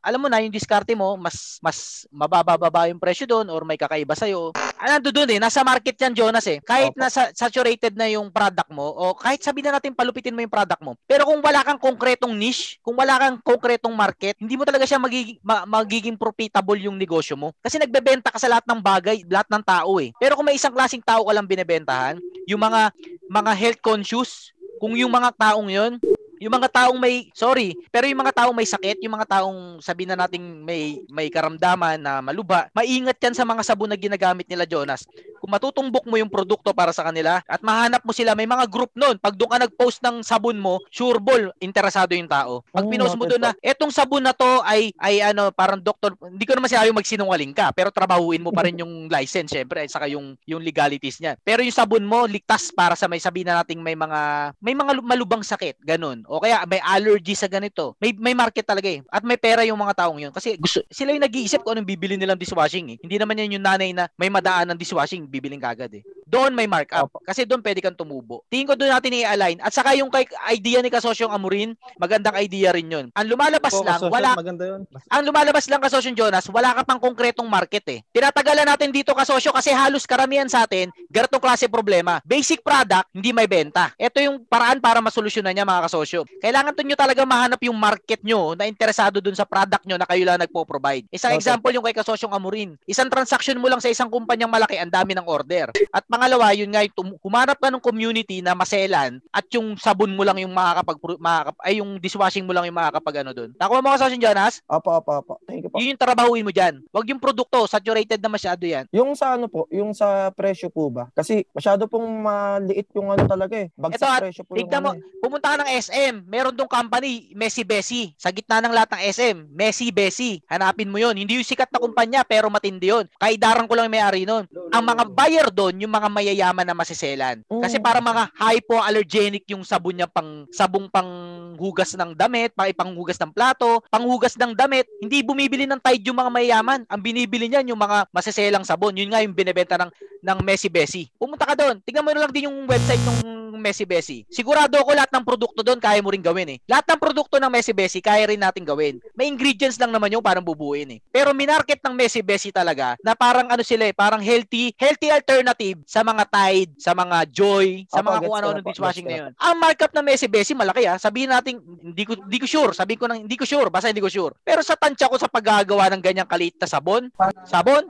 [0.00, 4.16] alam mo na yung diskarte mo, mas mas mabababa yung presyo doon or may kakaiba
[4.16, 4.50] sa'yo.
[4.80, 6.58] Nando doon eh, nasa market yan Jonas eh.
[6.64, 7.00] Kahit Opo.
[7.00, 10.80] nasa saturated na yung product mo o kahit sabi na natin palupitin mo yung product
[10.80, 10.96] mo.
[11.04, 14.96] Pero kung wala kang konkretong niche, kung wala kang konkretong market, hindi mo talaga siya
[14.96, 17.52] magiging, ma- magiging profitable yung negosyo mo.
[17.60, 20.10] Kasi nagbebenta ka sa lahat ng bagay, lahat ng tao eh.
[20.16, 22.16] Pero kung may isang klaseng tao ka lang binebentahan,
[22.48, 22.90] yung mga
[23.30, 25.92] mga health conscious, kung yung mga taong yon
[26.40, 30.08] yung mga taong may sorry, pero yung mga taong may sakit, yung mga taong sabi
[30.08, 34.64] na nating may may karamdaman na maluba, maingat yan sa mga sabon na ginagamit nila
[34.64, 35.04] Jonas.
[35.40, 38.92] Kung matutumbok mo yung produkto para sa kanila at mahanap mo sila, may mga group
[38.92, 39.16] noon.
[39.16, 42.60] Pag doon ka nag-post ng sabon mo, sure ball, interesado yung tao.
[42.68, 46.12] Pag Mm, pinost mo doon na etong sabon na to ay ay ano, parang doktor,
[46.20, 49.90] hindi ko naman sinabi magsinungaling ka, pero trabahuin mo pa rin yung license syempre at
[49.90, 51.40] saka yung yung legalities niyan.
[51.40, 54.92] Pero yung sabon mo ligtas para sa may sabihin na nating may mga may mga
[55.00, 56.20] lu- malubang sakit, ganun.
[56.28, 57.96] O kaya may allergy sa ganito.
[57.96, 59.00] May may market talaga eh.
[59.08, 62.18] At may pera yung mga taong yun kasi gusto sila yung nag-iisip kung anong bibili
[62.20, 62.98] nilang dishwashing eh.
[63.00, 66.04] Hindi naman yan yung nanay na may madaan ng dishwashing bibiling kagad eh.
[66.30, 68.46] Doon may markup kasi doon pwede kang tumubo.
[68.46, 69.58] Tingin ko doon natin i-align.
[69.58, 73.06] At saka yung kay idea ni Kasosyong Amurin, magandang idea rin yun.
[73.18, 74.86] Ang lumalabas Oo, lang, wala Maganda yun.
[75.10, 77.98] ang lumalabas lang kasosyo Jonas, wala ka pang konkretong market eh.
[78.14, 82.22] Tinatagalan natin dito kasosyo kasi halos karamihan sa atin, ganitong klase problema.
[82.22, 83.90] Basic product, hindi may benta.
[83.98, 86.22] Ito yung paraan para masolusyonan niya mga kasosyo.
[86.38, 90.06] Kailangan to nyo talaga mahanap yung market nyo na interesado dun sa product nyo na
[90.06, 91.10] kayo lang nagpo-provide.
[91.10, 91.42] Isang Okay.
[91.42, 92.78] example yung kay kasosyong Amurin.
[92.86, 95.72] Isang transaction mo lang sa isang kumpanyang malaki, ang dami ng order.
[95.90, 100.12] At pangalawa, yun nga, yung tum- humanap ka ng community na maselan at yung sabon
[100.12, 103.56] mo lang yung makakapag makakap ay yung dishwashing mo lang yung makakapag ano doon.
[103.56, 104.60] Nakuha mo kasosyo Jonas?
[104.68, 105.34] Opo, opo, opo.
[105.48, 105.80] Thank you po.
[105.80, 106.84] Yun yung trabahuin mo dyan.
[106.92, 108.84] Wag yung produkto, saturated na masyado yan.
[108.92, 111.08] Yung sa ano po, yung sa presyo po ba?
[111.16, 113.72] Kasi masyado pong maliit yung ano talaga eh.
[113.72, 115.24] Ito, Bagsak at presyo po yung mo, ano eh.
[115.24, 118.12] pumunta ka ng SM, meron dong company, Messi Bessie.
[118.20, 120.44] Sa gitna ng lahat ng SM, Messi Bessie.
[120.52, 121.16] Hanapin mo yon.
[121.16, 123.08] Hindi yung sikat na kumpanya, pero matindi yun.
[123.16, 124.44] Kaidaran ko lang may-ari nun.
[124.74, 127.40] Ang mga buyer doon, yung mga mayayaman na masiselan.
[127.46, 127.84] Kasi Mm.
[127.84, 131.08] para mga hypoallergenic yung sabon niya pang sabong pang
[131.56, 134.86] hugas ng damit, pang ipanghugas ng plato, panghugas ng damit.
[135.00, 136.80] Hindi bumibili ng Tide yung mga mayayaman.
[136.88, 138.96] Ang binibili niyan yung mga masiselang sabon.
[138.96, 141.08] Yun nga yung binebenta ng ng Messi Bessie.
[141.16, 141.80] Pumunta ka doon.
[141.80, 143.18] Tingnan mo na lang din yung website ng
[143.60, 144.24] Messi Bessie.
[144.32, 146.58] Sigurado ako lahat ng produkto doon kaya mo rin gawin eh.
[146.66, 148.98] Lahat ng produkto ng Messi Bessie kaya rin natin gawin.
[149.14, 151.00] May ingredients lang naman yung parang bubuin eh.
[151.12, 155.84] Pero minarket ng Messi Bessie talaga na parang ano sila eh, parang healthy, healthy alternative
[155.84, 159.06] sa mga Tide, sa mga Joy, sa mga kung ko ano na ng po, dishwashing
[159.06, 159.30] na yun.
[159.36, 160.96] Ang markup ng Messi Bessie malaki ah.
[160.96, 164.00] Sabihin natin hindi ko hindi ko sure, sabihin ko nang hindi ko sure, basta hindi
[164.00, 164.32] ko sure.
[164.40, 167.12] Pero sa tansya ko sa paggagawa ng ganyang kaliit na sabon,
[167.44, 167.84] sabon,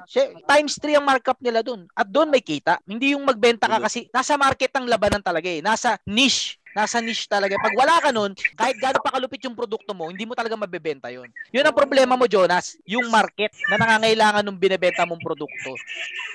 [0.49, 1.87] times 3 ang markup nila doon.
[1.93, 2.81] At doon may kita.
[2.89, 5.60] Hindi yung magbenta ka kasi nasa market ang labanan talaga eh.
[5.61, 6.60] Nasa niche.
[6.71, 7.59] Nasa niche talaga.
[7.59, 11.11] Pag wala ka nun, kahit gaano pa kalupit yung produkto mo, hindi mo talaga mabebenta
[11.11, 11.27] yun.
[11.51, 12.79] Yun ang problema mo, Jonas.
[12.87, 15.75] Yung market na nangangailangan ng binebenta mong produkto.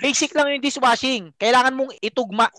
[0.04, 1.32] Basic lang yung dishwashing.
[1.40, 2.52] Kailangan mong itugma.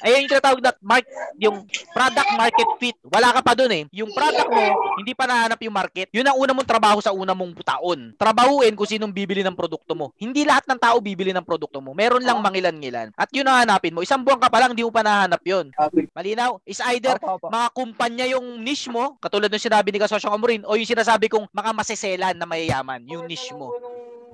[0.00, 1.04] Ayun yung tinatawag na mark,
[1.36, 2.96] yung product market fit.
[3.06, 3.84] Wala ka pa dun eh.
[3.92, 4.64] Yung product mo,
[4.96, 6.08] hindi pa nahanap yung market.
[6.14, 8.16] Yun ang una mong trabaho sa una mong taon.
[8.16, 10.16] Trabahuin kung sinong bibili ng produkto mo.
[10.16, 11.92] Hindi lahat ng tao bibili ng produkto mo.
[11.92, 13.12] Meron lang mangilan-ngilan.
[13.18, 14.00] At yun ang hanapin mo.
[14.00, 15.68] Isang buwan ka pa lang, hindi mo pa nahanap yun.
[16.16, 16.60] Malinaw?
[16.64, 17.46] Is either Opo, opo.
[17.48, 21.48] mga kumpanya yung niche mo, katulad ng sinabi ni Kasosyong Amorin, o yung sinasabi kong
[21.50, 23.72] mga maseselan na mayayaman, yung niche mo.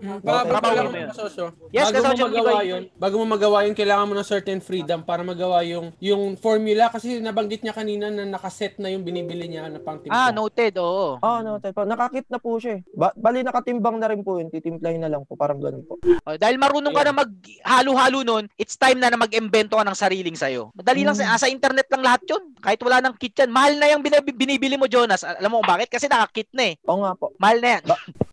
[0.03, 1.09] Baka lang mo yun.
[1.09, 1.45] kasosyo.
[1.71, 5.01] Yes, bago mo magawa iba- yun, bago mo magawa yun, kailangan mo ng certain freedom
[5.01, 9.71] para magawa yung yung formula kasi nabanggit niya kanina na nakaset na yung binibili niya
[9.71, 10.29] na pang timpla.
[10.29, 11.17] Ah, noted, oo.
[11.17, 11.83] Oh, no, po.
[11.87, 12.81] Nakakit na po siya eh.
[12.93, 14.51] Ba- bali nakatimbang na rin po yun.
[14.51, 15.39] Titimplahin na lang po.
[15.39, 16.03] Parang ganun po.
[16.27, 20.35] Oh, dahil marunong ka na maghalo-halo nun, it's time na na mag-embento ka ng sariling
[20.35, 20.75] sayo.
[20.75, 22.43] Madali lang, sa, sa internet lang lahat yun.
[22.59, 23.51] Kahit wala nang kit yan.
[23.51, 25.23] Mahal na yung binib- binibili mo, Jonas.
[25.23, 25.89] Alam mo kung bakit?
[25.89, 26.75] Kasi nakakit na eh.
[26.85, 27.31] Oo nga po.
[27.39, 27.83] Mahal na yan.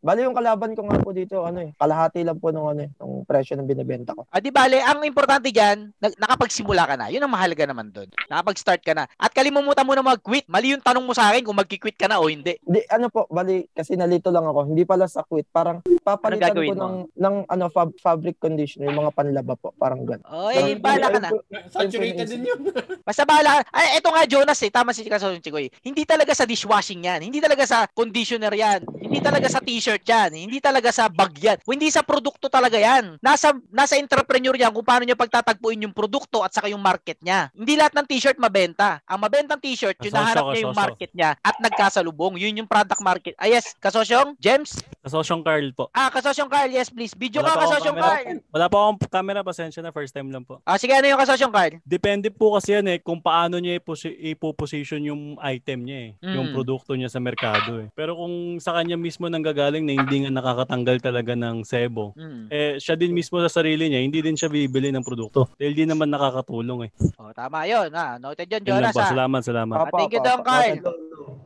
[0.09, 2.89] Bali yung kalaban ko nga po dito, ano eh, kalahati lang po nung ano eh,
[2.97, 4.25] nung presyo ng binebenta ko.
[4.33, 7.13] Ah, di bale, ang importante diyan, nakapagsimula ka na.
[7.13, 8.09] Yun ang mahalaga naman doon.
[8.25, 9.05] Nakapag-start ka na.
[9.21, 10.49] At kalimutan mo na mag-quit.
[10.49, 12.57] Mali yung tanong mo sa akin kung magki-quit ka na o hindi.
[12.65, 14.73] Di, ano po, bali, kasi nalito lang ako.
[14.73, 15.45] Hindi pala sa quit.
[15.53, 16.81] Parang papalitan ko gagawin mo?
[16.81, 19.77] ng, ng ano, fab, fabric conditioner, yung mga panlaba po.
[19.77, 20.25] Parang gano'n.
[20.25, 21.29] Oy, Parang- bahala ka na.
[21.69, 22.57] Saturated din yun.
[23.05, 23.61] Basta bahala.
[23.61, 23.77] ka.
[23.77, 25.69] Ay, eto nga Jonas eh, tama si Kasosyo Chigoy.
[25.85, 27.21] Hindi talaga sa dishwashing yan.
[27.21, 28.89] Hindi talaga sa conditioner yan.
[28.97, 30.29] Hindi talaga sa t-shirt yan.
[30.35, 31.57] Hindi talaga sa bag yan.
[31.63, 33.17] Hindi sa produkto talaga yan.
[33.19, 37.49] Nasa nasa entrepreneur yan kung paano niya pagtatagpuin yung produkto at saka yung market niya.
[37.55, 38.99] Hindi lahat ng t-shirt mabenta.
[39.05, 42.39] Ang mabentang t-shirt, yung nahanap niya yung market niya at nagkasalubong.
[42.39, 43.33] Yun yung product market.
[43.39, 44.35] Ah, yes, kasosyong?
[44.37, 44.77] James?
[45.09, 45.89] Kasosyong Carl po.
[45.89, 47.17] Ah, kasosyong Carl, yes please.
[47.17, 48.13] Video Wala ka, kasosyong camera.
[48.13, 48.37] Carl.
[48.53, 50.61] Wala pa akong camera, pasensya na, first time lang po.
[50.61, 51.73] Ah, sige, ano yung kasosyong Carl?
[51.81, 53.81] Depende po kasi yan eh, kung paano niya
[54.21, 56.33] ipoposition yung item niya eh, Mm.
[56.37, 57.89] yung produkto niya sa merkado eh.
[57.97, 62.45] Pero kung sa kanya mismo nanggagaling na hindi nga nakakatanggal talaga ng sebo, Mm.
[62.53, 65.49] eh siya din mismo sa sarili niya, hindi din siya bibili ng produkto.
[65.57, 66.91] Dahil di naman nakakatulong eh.
[67.17, 67.89] Oh, tama yun.
[67.89, 68.21] Ha.
[68.21, 68.93] Noted yun, Jonas.
[68.93, 69.09] po, Ha.
[69.09, 69.73] salamat, salamat.
[69.73, 70.77] Ah, thank you, Don Carl.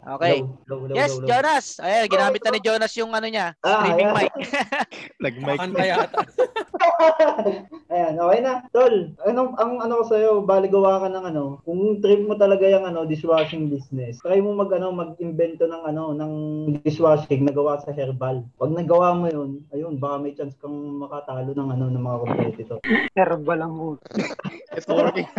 [0.04, 0.44] Okay.
[0.68, 1.28] Low, low, Yes, low, low.
[1.28, 1.66] Jonas.
[1.80, 4.16] Ayan, ginamit na ni Jonas yung ano niya, Ah, streaming ayan.
[4.20, 4.32] mic.
[5.24, 6.18] Nag-mic Kanta yata.
[7.94, 8.54] Ayan, okay na.
[8.70, 12.68] Tol, anong, ang ano ko sa'yo, bali gawa ka ng ano, kung trip mo talaga
[12.68, 16.34] yung ano, dishwashing business, try mo mag, ano, mag-invento ng ano, ng
[16.84, 18.44] dishwashing na gawa sa herbal.
[18.58, 22.78] Pag nagawa mo yun, ayun, baka may chance kang makatalo ng ano, ng mga competitor.
[23.16, 23.96] Herbal lang mo.
[24.74, 25.30] Ito working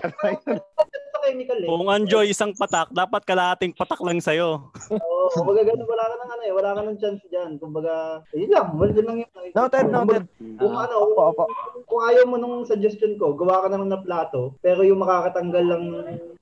[1.24, 1.68] Sa chemical eh.
[1.72, 4.68] Kung Anjoy isang patak, dapat kalahating patak lang sa'yo.
[4.92, 7.56] Oo, kumbaga ganun, wala ka ng ano eh, wala ka ng chance dyan.
[7.56, 9.30] Kumbaga, ayun lang, wala din lang yun.
[9.56, 10.22] Noted, noted.
[10.60, 11.44] Kung ano, Opo, opo.
[11.88, 15.82] kung ayaw mo nung suggestion ko, gawa ka naman na plato, pero yung makakatanggal lang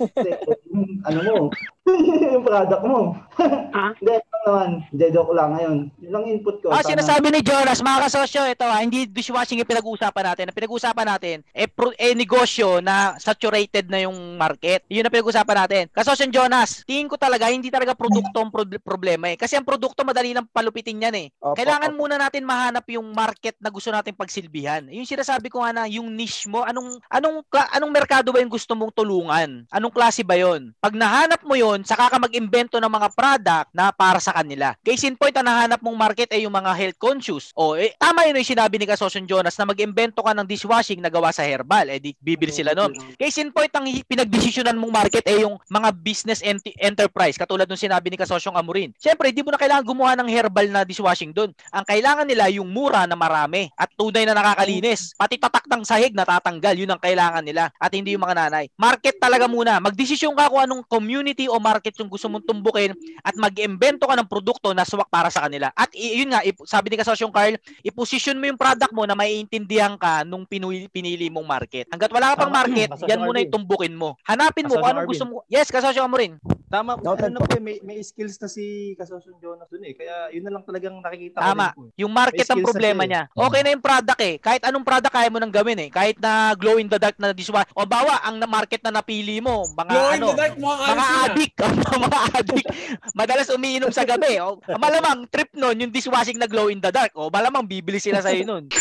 [0.75, 1.35] yung ano mo,
[2.33, 3.19] yung product mo.
[3.99, 4.71] Hindi, lang naman.
[4.95, 5.51] Hindi, joke lang.
[5.59, 6.71] Ngayon, yun lang input ko.
[6.71, 10.45] Ah, Sana- sinasabi ni Jonas, mga kasosyo, ito ha, hindi dishwashing yung pinag-uusapan natin.
[10.51, 14.87] Ang pinag-uusapan natin, eh, pro, eh negosyo na saturated na yung market.
[14.87, 15.83] Yun ang pinag-uusapan natin.
[15.91, 19.37] Kasosyo Jonas, tingin ko talaga, hindi talaga produkto ang pro- problema eh.
[19.39, 21.27] Kasi ang produkto madali lang palupitin yan eh.
[21.43, 21.99] Opo, Kailangan opo.
[21.99, 24.87] muna natin mahanap yung market na gusto natin pagsilbihan.
[24.91, 27.43] Yung sinasabi ko nga na, yung niche mo, anong anong
[27.75, 29.65] anong merkado ba yung gusto mong tulungan?
[29.73, 30.75] Anong klase ba 'yon?
[30.79, 34.77] Pag nahanap mo 'yon, saka ka mag-imbento ng mga product na para sa kanila.
[34.85, 37.57] Case in point, ang nahanap mong market ay yung mga health conscious.
[37.57, 41.09] O eh, tama yun yung sinabi ni Kasosyon Jonas na mag-imbento ka ng dishwashing na
[41.09, 41.89] gawa sa herbal.
[41.89, 42.93] Eh di bibili sila noon.
[43.17, 47.81] Case in point, ang pinagdesisyonan mong market ay yung mga business ent- enterprise katulad nung
[47.81, 48.93] sinabi ni Kasosyong Amurin.
[49.01, 51.55] Siyempre, di mo na kailangan gumawa ng herbal na dishwashing doon.
[51.73, 55.15] Ang kailangan nila yung mura na marami at tunay na nakakalinis.
[55.15, 58.65] Pati tatak ng sahig natatanggal, yun ang kailangan nila at hindi yung mga nanay.
[58.75, 59.79] Market talaga muna.
[59.79, 64.27] Magdesisyon ka kung anong community o market yung gusto mong tumbukin at mag-imbento ka ng
[64.27, 65.71] produkto na swak para sa kanila.
[65.73, 67.55] At yun nga, sabi ni Kasosyong Carl,
[67.87, 71.87] i-position mo yung product mo na maiintindihan ka nung pinuli, pinili mong market.
[71.95, 74.19] Hanggat wala ka pang market, yan muna yung tumbukin mo.
[74.27, 75.37] Hanapin mo kung anong gusto mo.
[75.47, 76.37] Yes, Kasosyong Amorin.
[76.73, 79.93] Tama, Noted ano na po, eh, may, may skills na si Kasosyon Jonas dun eh.
[79.93, 81.77] Kaya yun na lang talagang nakikita Tama.
[81.77, 81.83] ko po.
[81.85, 82.01] eh.
[82.01, 83.23] Yung market ang problema siya niya.
[83.29, 84.35] Okay na yung product eh.
[84.41, 85.89] Kahit anong product kaya mo nang gawin eh.
[85.93, 87.69] Kahit na glow in the dark na dishwash.
[87.77, 90.77] O bawa, ang na market na napili mo, mga Glow in ano, the dark, mga
[90.81, 91.05] mga na.
[91.29, 91.55] addict,
[92.09, 92.69] mga addict.
[93.13, 94.41] Madalas umiinom sa gabi.
[94.41, 97.13] O, malamang trip nun, yung dishwashing na glow in the dark.
[97.13, 98.65] O malamang bibili sila sa'yo nun.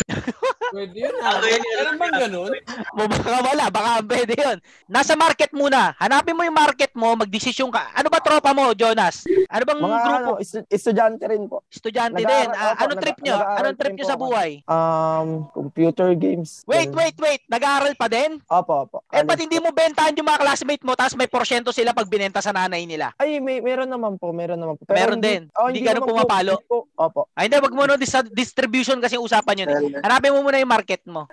[0.72, 1.44] Pwede yun ah.
[1.44, 2.52] Meron bang ganun?
[3.12, 4.58] Baka wala, baka pwede yun.
[4.88, 5.92] Nasa market muna.
[6.00, 7.81] Hanapin mo yung market mo, magdesisyon ka.
[7.92, 9.24] Ano ba tropa mo, Jonas?
[9.48, 10.16] Ano bang Mga grupo?
[10.16, 11.64] ano, estu- estudyante rin po.
[11.68, 12.50] Estudyante nag-aaral- din.
[12.52, 13.36] Ah, opo, anong trip nyo?
[13.38, 14.50] Anong trip nyo po sa buhay?
[14.64, 16.62] Um, computer games.
[16.64, 16.98] Wait, Ganun.
[16.98, 17.42] wait, wait.
[17.46, 18.40] Nag-aaral pa din?
[18.44, 18.98] Opo, opo.
[19.10, 19.64] Eh, ba't hindi po.
[19.64, 23.12] mo bentahan yung mga classmate mo tapos may porsyento sila pag binenta sa nanay nila?
[23.16, 24.86] Ay, may meron naman po, meron naman po.
[24.88, 25.50] Meron din.
[25.54, 26.54] Oh, Hindi ganun naman po, pumapalo.
[26.56, 26.78] hindi po.
[26.94, 27.22] Opo.
[27.34, 27.58] Ay, hindi.
[27.58, 29.70] Wag mo no, dis- distribution kasi usapan yun.
[29.70, 30.02] Eh.
[30.02, 31.26] Hanapin mo muna yung market mo.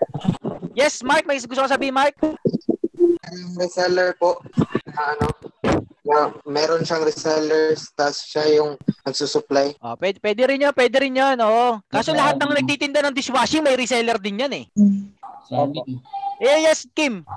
[0.72, 1.24] Yes, Mark.
[1.24, 2.14] May gusto ko sabihin, Mark?
[3.28, 4.40] Yung reseller po,
[4.88, 5.26] na ano,
[6.08, 9.76] na meron siyang resellers, tapos siya yung nagsusupply.
[9.84, 10.72] Oh, pwede, pwede rin yun.
[10.72, 11.36] Pwede rin yun.
[11.44, 11.84] Oo.
[11.92, 14.64] Kaso lahat ng nagtitinda ng dishwashing, may reseller din yan eh.
[15.44, 15.84] Sabi.
[16.40, 17.28] Eh, yes, Kim.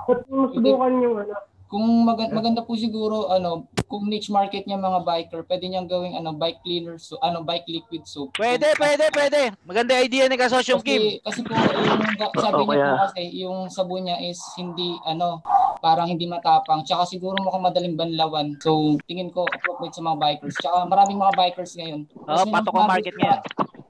[0.56, 1.51] Subukan yung ano.
[1.72, 6.20] Kung maganda, maganda po siguro ano, kung niche market niya mga biker, pwede niyang gawing
[6.20, 8.36] ano bike cleaner so ano bike liquid soap.
[8.36, 9.56] Pwede, pwede, pwede.
[9.64, 11.00] Maganda idea ni Kasosyong Kim.
[11.24, 11.72] Kasi, kasi po yung
[12.44, 15.40] sabi Oo, niya po kaya- kasi yung sabon niya is hindi ano
[15.80, 16.84] parang hindi matapang.
[16.84, 18.52] Tsaka siguro mukhang madaling banlawan.
[18.60, 20.54] So tingin ko appropriate sa mga bikers.
[20.60, 22.04] Tsaka maraming mga bikers ngayon.
[22.28, 23.40] Oo, patok ang market ngayon.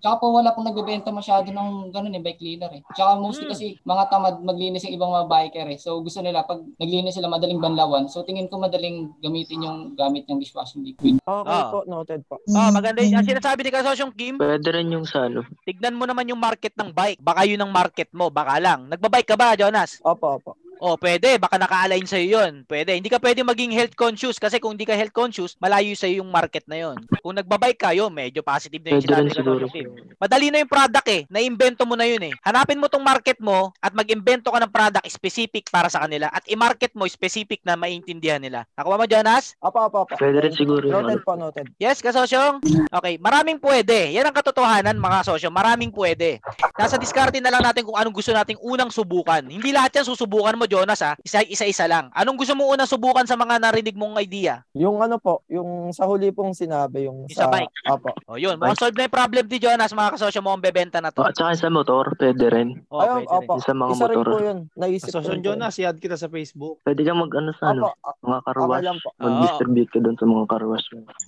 [0.02, 2.82] Tsaka po wala pong nagbebenta masyado ng ganun eh, bike cleaner eh.
[2.90, 3.52] Tsaka mostly Hmm.
[3.54, 5.78] kasi mga tamad maglinis yung ibang mga biker eh.
[5.78, 8.10] So gusto nila pag naglinis sila madaling banlawan.
[8.10, 11.22] So tingin ko madaling gamitin yung gamit ng dishwashing liquid.
[11.22, 11.70] Okay Ah.
[11.70, 12.42] po, noted po.
[12.42, 13.14] Oh, maganda yun.
[13.14, 15.46] Ang sinasabi ni Kasosyong Kim, Pwede rin yung sa ano.
[15.62, 17.22] tignan mo naman yung market ng bike.
[17.22, 18.90] Baka yun ang market mo, baka lang.
[18.90, 20.02] Nagbabike ka ba, Jonas?
[20.02, 20.58] Opo, opo.
[20.82, 21.38] Oh, pwede.
[21.38, 22.66] Baka naka-align sa'yo yun.
[22.66, 22.98] Pwede.
[22.98, 26.34] Hindi ka pwede maging health conscious kasi kung hindi ka health conscious, malayo sa'yo yung
[26.34, 26.98] market na yun.
[27.22, 29.30] Kung nagbabike ka, yun, medyo positive na yung sinabi.
[29.30, 29.94] Kasosyong Kim.
[30.18, 31.22] Madali na yung product eh.
[31.30, 32.34] Naimbento mo na yun eh.
[32.42, 36.42] Hanapin mo tong market mo at mag-imbento ka ng product specific para sa kanila at
[36.50, 38.66] i-market mo specific na maintindihan nila.
[38.74, 39.54] Nakuha mo, Jonas?
[39.62, 40.18] Opo, opo, opo.
[40.18, 41.70] Pwede rin siguro Noted po, noted.
[41.78, 42.58] Yes, kasosyong?
[42.90, 44.10] Okay, maraming pwede.
[44.18, 45.54] Yan ang katotohanan, mga kasosyo.
[45.54, 46.42] Maraming pwede.
[46.74, 49.46] Nasa diskarte na lang natin kung anong gusto nating unang subukan.
[49.46, 51.12] Hindi lahat yan susubukan mo, Jonas, ha?
[51.20, 52.08] Isa, isa-isa lang.
[52.16, 54.64] Anong gusto mo unang subukan sa mga narinig mong idea?
[54.72, 57.68] Yung ano po, yung sa huli pong sinabi, yung Yung sa bike.
[57.92, 58.08] Opo.
[58.32, 58.56] O, yun.
[58.78, 61.20] Solve na yung problem ni Jonas, mga kasosyo mo ang bebenta na to.
[61.20, 62.80] Oh, at saka sa motor, pwede rin.
[62.88, 63.44] Oh, Ayun, pwede rin.
[63.44, 63.52] opo.
[63.52, 64.24] Yung sa mga Isa rin motor.
[64.24, 64.58] po yun.
[64.72, 65.44] Naisip rin yun.
[65.44, 66.80] Jonas, i-add kita sa Facebook.
[66.80, 67.92] Pwede kang mag ano sa ano,
[68.24, 68.80] mga car okay.
[69.20, 70.86] Mag-distribute ka doon sa mga car wash.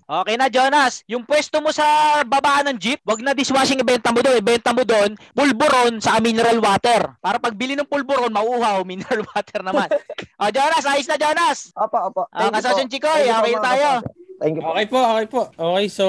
[0.08, 1.04] Okay na, Jonas.
[1.10, 1.84] Yung pwesto mo sa
[2.24, 4.40] babaan ng jeep, wag na dishwashing ibenta mo doon.
[4.40, 7.20] Ibenta mo doon, pulburon sa mineral water.
[7.20, 9.33] Para pagbili ng pulburon, mauuhaw, mineral water
[9.66, 9.88] naman.
[10.40, 11.74] o, Jonas, ayos na, Jonas.
[11.74, 12.22] Opo, opo.
[12.30, 12.92] You kasosyon po.
[12.94, 13.90] Chikoy, po, okay tayo.
[14.02, 14.23] kasosyo.
[14.38, 14.74] Thank you po.
[14.74, 15.40] Okay po, okay po.
[15.54, 16.04] Okay, so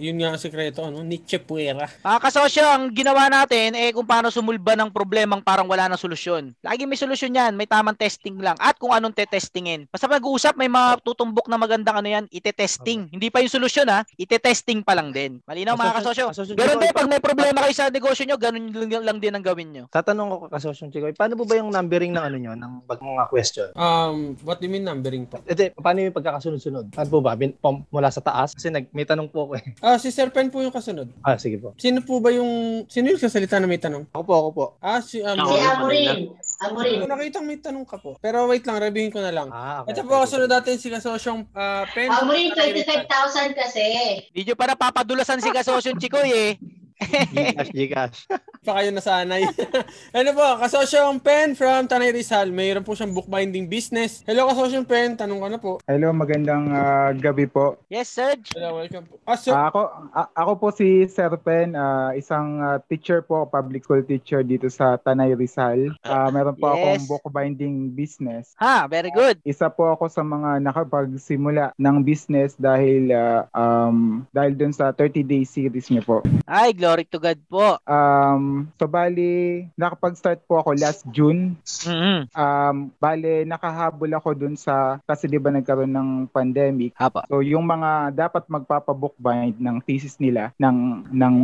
[0.00, 1.04] yun nga ang sekreto, ano?
[1.04, 1.84] Nietzsche Puera.
[2.00, 6.56] Mga kasosyo, ang ginawa natin eh kung paano sumulba ng problemang parang wala na solusyon.
[6.64, 9.84] Lagi may solusyon yan, may tamang testing lang at kung anong te-testingin.
[9.92, 13.12] Basta mag-uusap, may mga tutumbok na magandang ano yan, ite-testing.
[13.12, 15.44] Hindi pa yung solusyon ha, ite-testing pa lang din.
[15.44, 16.32] Malinaw mga kasosyo.
[16.56, 19.68] Ganun din, pag may problema kayo sa negosyo nyo, ganun lang, lang din ang gawin
[19.76, 19.84] nyo.
[19.92, 23.68] Tatanong ko kasosyon Chikoy, paano po ba yung numbering ng ano nyo, ng mga question?
[23.76, 25.44] Um, what do you mean numbering po?
[25.44, 26.96] Ete, paano yung pagkakasunod-sunod?
[26.96, 27.36] Ano po ba?
[27.36, 27.52] Bin,
[27.90, 28.52] mula sa taas?
[28.52, 29.64] Kasi nag, may tanong po ako eh.
[29.80, 31.08] Ah, si Sir Pen po yung kasunod.
[31.22, 31.72] Ah, sige po.
[31.78, 34.10] Sino po ba yung sino yung sasalita na may tanong?
[34.12, 34.64] Ako po, ako po.
[34.82, 36.34] Ah, si um, Si Amorin.
[36.62, 36.98] Amorin.
[37.06, 38.18] Nakita may tanong ka po.
[38.18, 39.48] Pero wait lang, reviewin ko na lang.
[39.50, 39.96] Ah, okay.
[39.96, 42.08] Ito po kasunod natin si kasosyong uh, Pen.
[42.10, 43.84] Amorin, 25,000 kasi.
[44.32, 46.52] Hindi nyo pa napapadulasan si kasosyo Chikoy eh.
[46.96, 48.18] Gcash, Gcash.
[48.66, 49.46] Pa kayo nasanay.
[50.18, 52.50] ano po, kasosyong Pen from Tanay Rizal.
[52.50, 54.26] Mayroon po siyang bookbinding business.
[54.26, 55.78] Hello kasosyong Pen, tanong ka na po.
[55.86, 57.78] Hello, magandang ah, gabi po.
[57.86, 58.50] Yes, Serge.
[58.58, 59.22] Hello, welcome po.
[59.22, 59.54] Ah, sir.
[59.54, 64.02] Ah, ako a- ako po si Sir Pen, ah, isang ah, teacher po, public school
[64.02, 65.94] teacher dito sa Tanay Rizal.
[66.02, 66.74] Ah, meron po Yes.
[66.74, 68.50] akong bookbinding business.
[68.58, 69.38] Ha, very good.
[69.46, 75.22] Isa po ako sa mga nakapagsimula ng business dahil ah, um dahil dun sa 30
[75.22, 76.26] day series niyo po.
[76.42, 77.78] Ay, glory to God po.
[77.86, 81.58] Um so bali nakapag-start po ako last June.
[81.84, 82.32] Mhm.
[82.32, 86.96] Um bali nakahabol ako dun sa kasi 'di ba nagkaroon ng pandemic.
[86.96, 87.28] Hapa.
[87.28, 91.36] So yung mga dapat magpapabookbind ng thesis nila ng ng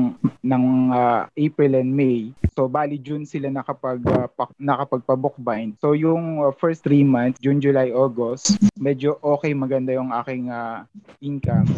[0.42, 2.32] ng ah, April and May.
[2.52, 5.80] So bali June sila nakapag uh, pa- nakapagpa-bookbind.
[5.80, 10.84] So yung uh, first three months, June, July, August, medyo okay maganda yung aking ah,
[11.24, 11.68] income.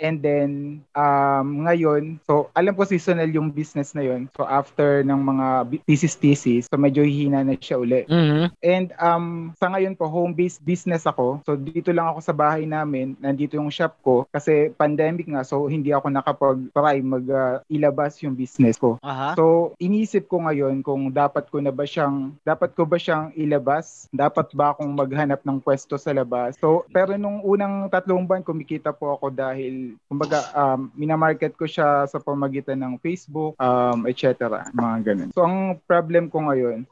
[0.00, 4.32] And then um ngayon, so alam ko seasonal yung business na yon.
[4.34, 5.46] So after ng mga
[5.84, 8.08] thesis-thesis, so medyo hihina na siya uli.
[8.08, 8.56] Mhm.
[8.64, 11.44] And um, sa ngayon po, home-based business ako.
[11.44, 13.14] So dito lang ako sa bahay namin.
[13.20, 14.14] Nandito yung shop ko.
[14.32, 18.96] Kasi pandemic nga, so hindi ako nakapag-try mag-ilabas yung business ko.
[19.04, 19.36] Aha.
[19.36, 24.08] So iniisip ko ngayon kung dapat ko na ba siyang, dapat ko ba siyang ilabas?
[24.14, 26.56] Dapat ba akong maghanap ng pwesto sa labas?
[26.62, 32.06] So, pero nung unang tatlong buwan, kumikita po ako dahil, kumbaga, um, minamarket ko siya
[32.06, 34.68] sa pamagitan ng Facebook, um, etc.
[34.74, 35.30] Mga ganun.
[35.32, 36.86] So, ang problem ko ngayon,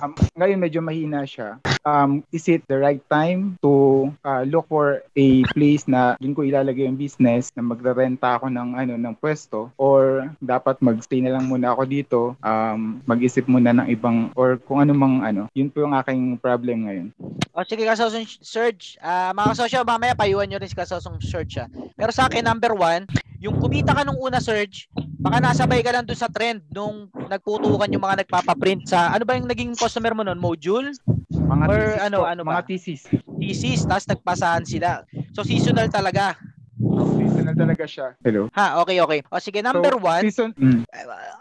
[0.00, 1.60] um, ngayon medyo mahina siya.
[1.80, 6.44] Um, is it the right time to uh, look for a place na dun ko
[6.44, 11.48] ilalagay yung business na magrerenta ako ng ano ng pwesto or dapat magstay na lang
[11.48, 15.80] muna ako dito um, mag-isip muna ng ibang or kung ano mang ano yun po
[15.80, 17.08] yung aking problem ngayon
[17.50, 18.94] O sige, kasosong Serge.
[19.02, 21.66] Ah, mga kasosyo, mamaya payuhan nyo rin si kasosong Serge ha.
[22.00, 23.04] Pero sa akin, number one,
[23.44, 24.88] yung kumita ka nung una, Serge,
[25.20, 29.36] baka nasabay ka lang dun sa trend nung nagputukan yung mga nagpapaprint sa, ano ba
[29.36, 30.40] yung naging customer mo nun?
[30.40, 30.96] Module?
[31.28, 32.68] mga Or thesis ano, po, ano mga ba?
[32.68, 33.00] thesis
[33.36, 35.04] Thesis, tapos nagpasahan sila.
[35.36, 36.40] So, seasonal talaga.
[36.80, 39.20] seasonal talaga siya hello Ha, okay, okay.
[39.28, 40.80] O sige, number So, one, season mm.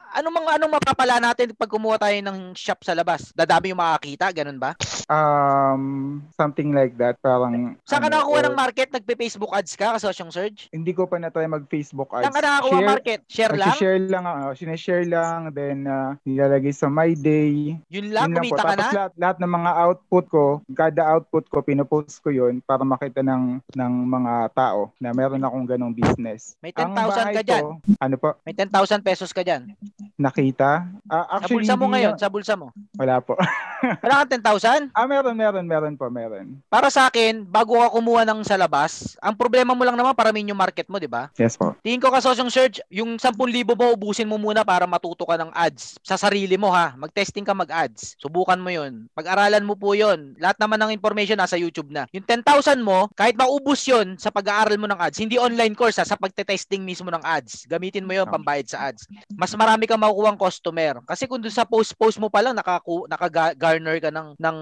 [0.10, 3.30] Ano mga anong mapapala natin pag kumuha tayo ng shop sa labas?
[3.32, 4.74] Dadami yung makakita, ganun ba?
[5.06, 7.22] Um, something like that.
[7.22, 8.88] Parang, Saan ka ano, nakakuha or- ng market?
[8.90, 10.66] Nagpe-Facebook ads ka, kasosyong Surge?
[10.70, 12.26] Hindi ko pa na try mag-Facebook ads.
[12.26, 13.20] Saan ka nakakuha market?
[13.30, 13.76] Share lang?
[13.78, 17.78] Share lang, uh, sinashare lang, then uh, nilalagay sa My Day.
[17.90, 18.42] Yun lang, po.
[18.42, 18.94] kumita ka Tapos na?
[18.98, 23.62] lahat, lahat ng mga output ko, kada output ko, pinopost ko yun para makita ng,
[23.74, 26.58] ng mga tao na meron akong ganong business.
[26.62, 27.64] May Ang 10,000 bahay ka dyan.
[27.64, 29.74] ko, ano po, May 10,000 pesos ka dyan.
[30.20, 30.86] Nakita?
[31.08, 32.76] Sa actually, bulsa mo ngayon, na- sa bulsa mo.
[33.00, 33.40] Wala po.
[34.04, 34.92] Wala kang 10,000?
[34.92, 36.60] ah, meron, meron, meron po, meron.
[36.68, 40.52] Para sa akin, bago ka kumuha ng sa labas, ang problema mo lang naman paramin
[40.52, 41.32] yung market mo, di ba?
[41.40, 41.72] Yes po.
[41.80, 45.96] Tingin ko kasosyong search, yung 10,000 mo, ubusin mo muna para matuto ka ng ads.
[46.04, 48.20] Sa sarili mo ha, mag-testing ka mag-ads.
[48.20, 49.08] Subukan mo yun.
[49.16, 50.36] Pag-aralan mo po yun.
[50.36, 52.04] Lahat naman ng information nasa YouTube na.
[52.12, 52.44] Yung 10,000
[52.84, 56.84] mo, kahit maubos yun sa pag-aaral mo ng ads, hindi online course ha, sa pagte-testing
[56.84, 57.64] mismo ng ads.
[57.72, 59.08] Gamitin mo yun pambayad sa ads.
[59.32, 61.06] Mas marami kang makukuha customer.
[61.06, 64.58] Kasi kung doon sa post-post mo pa lang, nakaku- naka-garner ka ng, ng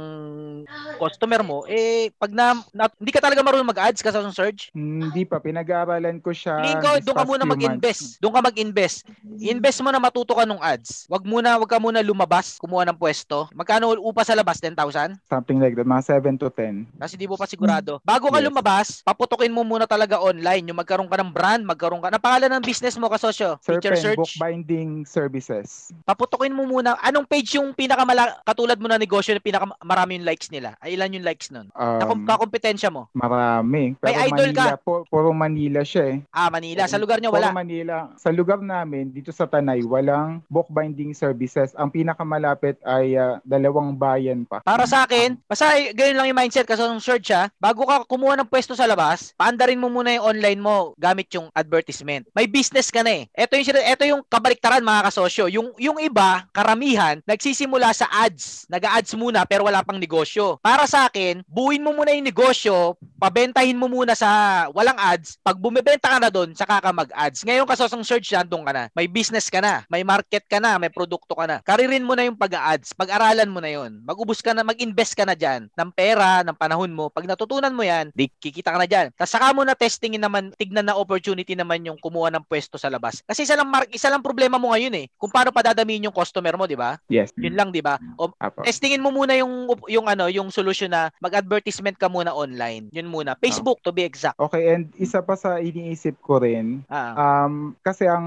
[0.97, 5.23] customer mo, eh, pag na, na- hindi ka talaga marunong mag-ads kasi sa search, Hindi
[5.23, 6.57] pa, pinag-aaralan ko siya.
[6.57, 8.19] Tingin ko, doon ka muna mag-invest.
[8.19, 8.97] Doon ka mag-invest.
[9.37, 11.05] Invest mo na matuto ka ng ads.
[11.07, 13.47] Wag muna, wag ka muna lumabas, kumuha ng pwesto.
[13.53, 14.57] Magkano upa sa labas?
[14.59, 15.15] 10,000?
[15.29, 16.89] Something like that, mga 7 to 10.
[16.97, 18.01] Kasi di mo pa sigurado.
[18.01, 18.47] Bago ka Yes.
[18.49, 20.65] lumabas, paputukin mo muna talaga online.
[20.67, 22.09] Yung magkaroon ka ng brand, magkaroon ka.
[22.09, 23.61] Ang pangalan ng business mo, kasosyo?
[23.61, 24.17] Feature Serpent, search.
[24.17, 25.05] bookbinding
[25.39, 25.93] services.
[26.03, 26.97] Paputukin mo muna.
[27.01, 30.75] Anong page yung pinakamala katulad mo na negosyo na pinakamarami yung likes nila?
[30.81, 31.69] Ay, ilan yung likes nun?
[31.73, 33.07] Um, Nakum- kakompetensya mo?
[33.13, 33.95] Marami.
[34.01, 34.81] Pero May idol Manila, ka?
[34.81, 36.17] pu- puro Manila siya eh.
[36.33, 36.89] Ah, Manila.
[36.89, 37.53] Sa lugar nyo, Puro wala.
[37.53, 38.09] Manila.
[38.17, 41.73] Sa lugar namin, dito sa Tanay, walang bookbinding services.
[41.77, 44.59] Ang pinakamalapit ay ah, dalawang bayan pa.
[44.65, 48.35] Para sa akin, basta ganyan lang yung mindset kasi nung search ha, bago ka kumuha
[48.39, 52.25] ng pwesto sa labas, paandarin mo muna yung online mo gamit yung advertisement.
[52.33, 53.29] May business ka na eh.
[53.35, 55.51] Ito yung, ito yung kabaliktaran mga kasosyo.
[55.51, 58.63] Yung, yung iba, karamihan, nagsisimula sa ads.
[58.71, 60.55] Nag-ads muna pero wala pang negosyo.
[60.63, 65.35] Para sa akin, buuin mo muna yung negosyo, pabentahin mo muna sa walang ads.
[65.43, 67.43] Pag bumibenta ka na doon, saka ka mag-ads.
[67.43, 68.83] Ngayon kasosong search nandun ka na.
[68.95, 69.83] May business ka na.
[69.91, 70.79] May market ka na.
[70.79, 71.59] May produkto ka na.
[71.67, 72.95] Karirin mo na yung pag-ads.
[72.95, 73.99] Pag-aralan mo na yon.
[74.07, 77.11] Mag-ubos ka na, mag-invest ka na dyan ng pera, ng panahon mo.
[77.11, 79.11] Pag natutunan mo yan, di kikita ka na dyan.
[79.19, 82.87] Tapos saka mo na testingin naman, tignan na opportunity naman yung kumuha ng pwesto sa
[82.87, 83.19] labas.
[83.27, 85.06] Kasi isa lang, mark, isa lang problema mo ngayon eh.
[85.15, 86.99] Kung paano padadamihin yung customer mo, di ba?
[87.07, 87.31] Yes.
[87.39, 87.95] Yun lang, di ba?
[88.19, 88.67] O, Apo.
[88.67, 92.91] testingin mo muna yung yung ano, yung solution na mag-advertisement ka muna online.
[92.91, 93.37] Yun muna.
[93.37, 94.41] Facebook to be exact.
[94.41, 97.45] Okay, and isa pa sa iniisip ko rin, Ah.
[97.45, 98.25] um, kasi ang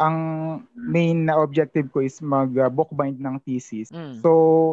[0.00, 0.16] ang
[0.72, 3.92] main na objective ko is mag uh, bookbind ng thesis.
[3.92, 4.24] Mm.
[4.24, 4.30] So,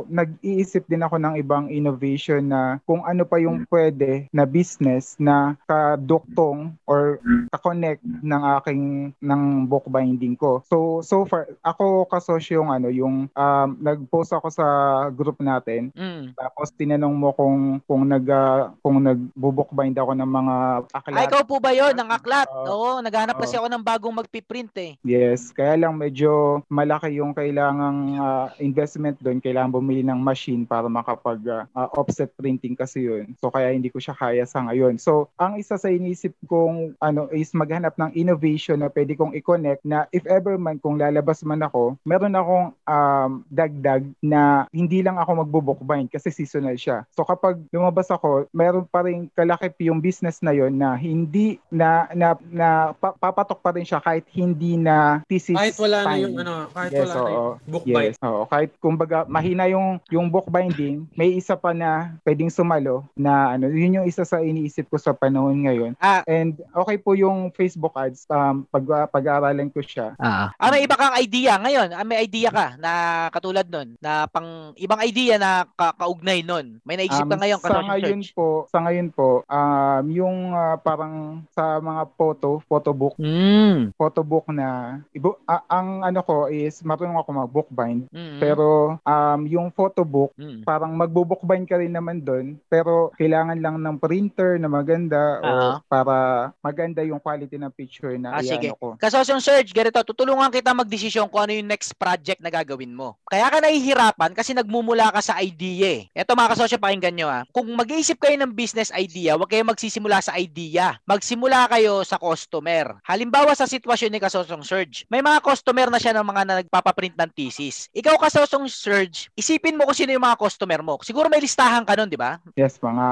[0.08, 5.60] nag-iisip din ako ng ibang innovation na kung ano pa yung pwede na business na
[5.68, 7.20] kaduktong or
[7.52, 8.84] ka-connect ng aking
[9.20, 10.64] ng bookbinding ko.
[10.72, 14.66] So, so far, ako kasosyo yung ano, yung um, nag-post ako sa
[15.12, 15.92] group natin.
[15.92, 16.32] Mm.
[16.40, 20.56] Tapos tinanong mo kung kung nag uh, kung nagbo-bookbind ako ng mga
[20.96, 21.20] aklat.
[21.20, 21.92] Ay, ikaw po ba yun?
[21.92, 22.48] Ng aklat?
[22.48, 22.86] Oo.
[22.86, 23.66] Oo, naghanap kasi Oo.
[23.66, 24.92] ako ng bagong magpiprint eh.
[25.02, 29.42] Yes, kaya lang medyo malaki yung kailangang ah, investment doon.
[29.42, 33.34] Kailangan bumili ng machine para makapag ah, ah, offset printing kasi yun.
[33.42, 35.02] So kaya hindi ko siya kaya sa ngayon.
[35.02, 39.82] So ang isa sa inisip kong ano is maghanap ng innovation na pwede kong i-connect
[39.82, 45.18] na if ever man kung lalabas man ako, meron akong um, dagdag na hindi lang
[45.18, 47.04] ako magbo-bookbind kasi seasonal siya.
[47.16, 52.08] So kapag lumabas ako, meron pa rin kalakip yung business na yon na hindi na
[52.14, 56.22] na, na pa- papatok pa rin siya kahit hindi na thesis Kahit wala na time.
[56.22, 57.32] yung ano, kahit yes, wala na oo.
[57.32, 58.14] yung bookbind.
[58.14, 58.42] Yes, oo.
[58.46, 64.02] Kahit kumbaga mahina yung yung bookbinding, may isa pa na pwedeng sumalo na ano, yun
[64.02, 65.92] yung isa sa iniisip ko sa panahon ngayon.
[65.98, 66.22] Ah.
[66.28, 70.14] And okay po yung Facebook ads, um, pag pag-aaralan ko siya.
[70.20, 70.52] Ah.
[70.60, 71.90] Ah, may iba kang idea ngayon.
[71.92, 72.92] Ah, may idea ka na
[73.30, 74.46] katulad nun, na pang
[74.76, 76.80] ibang idea na ka- kaugnay nun.
[76.82, 78.32] May naisip ka Um, ngayon sa ngayon search.
[78.32, 81.16] po, sa ngayon po, um, yung ah, parang
[81.50, 83.92] sa mga photo, photobook, Mm.
[83.94, 84.68] photobook na,
[85.12, 88.38] ibo, ah, ang ano ko is marunong ako mag-bookbind, Mm.
[88.38, 88.68] pero
[89.00, 90.64] um, yung photobook, Mm.
[90.64, 95.72] parang magbo-bookbind ka rin naman doon, pero kailangan lang ng printer na maganda o Oo.
[95.86, 96.16] para
[96.60, 98.88] maganda yung quality ng picture na Ah, iano ko.
[98.98, 100.72] Kasosyong Serge, ganito, tutulungan kita
[101.06, 103.14] magdesisyon kung ano yung next project na gagawin mo.
[103.30, 106.10] Kaya ka nahihirapan kasi nagmumula ka sa idea eh.
[106.18, 107.46] Ito mga kasosyo, pakinggan nyo ah.
[107.54, 110.98] Kung mag-iisip kayo ng business idea, huwag kayo magsisimula sa idea.
[111.06, 112.98] Magsimula kayo sa customer.
[113.06, 117.14] Halimbawa sa sitwasyon ni Kasosong Surge, may mga customer na siya ng mga na nagpapaprint
[117.14, 117.86] ng thesis.
[117.94, 120.98] Ikaw, Kasosong Surge, isipin mo kung sino yung mga customer mo.
[121.06, 122.42] Siguro may listahan ka nun, di ba?
[122.58, 123.08] Yes, mga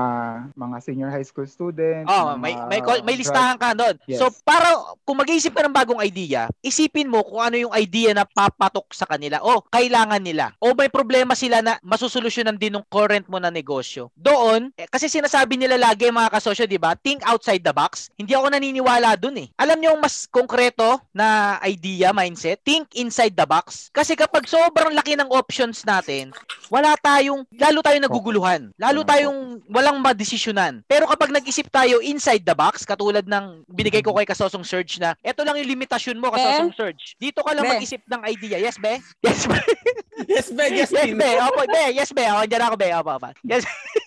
[0.58, 2.10] mga senior high school students.
[2.10, 3.96] Oh, mga may may may listahan ka doon.
[4.10, 4.18] Yes.
[4.18, 4.74] So para
[5.06, 9.08] kung mag-iisip ka ng bagong idea, isipin mo kung ano yung idea na papatok sa
[9.08, 13.48] kanila o kailangan nila o may problema sila na masusolusyonan din ng current mo na
[13.48, 14.12] negosyo.
[14.18, 16.98] Doon, eh, kasi sinasabi nila lagi mga kasosyo, 'di ba?
[17.00, 18.12] Think outside the box.
[18.20, 19.52] Hindi ako naniniwala doon eh.
[19.56, 23.94] Alam niyo yung mas konkreto na idea, mindset, think inside the box.
[23.94, 26.34] Kasi kapag sobrang laki ng options natin,
[26.74, 28.62] wala tayong lalo tayong naguguluhan.
[28.82, 30.82] Lalo tayong walang madesisyonan.
[30.90, 35.14] Pero kapag nag-isip tayo inside the box, katulad ng binigay ko kay Kasosong Surge na,
[35.22, 37.14] eto lang yung limitasyon mo, Kasosong Surge.
[37.22, 37.66] Dito ka lang.
[37.78, 38.58] Mag-isip ng idea.
[38.62, 38.94] Yes, be?
[39.24, 39.60] Yes, be?
[40.30, 40.66] yes, be.
[40.74, 41.30] Yes, yes, be.
[41.42, 41.84] Opo, be.
[41.94, 42.24] Yes, be.
[42.24, 42.90] Ako, dyan ako, be.
[42.94, 43.30] Opo, opo.
[43.42, 44.03] Yes, yes,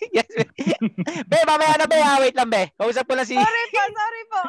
[1.29, 1.39] be.
[1.43, 1.97] Mamaya na, be.
[1.97, 2.13] ha?
[2.19, 2.63] Wait lang, be.
[2.75, 3.35] Kausap ko lang si...
[3.35, 4.39] Sorry po, sorry po.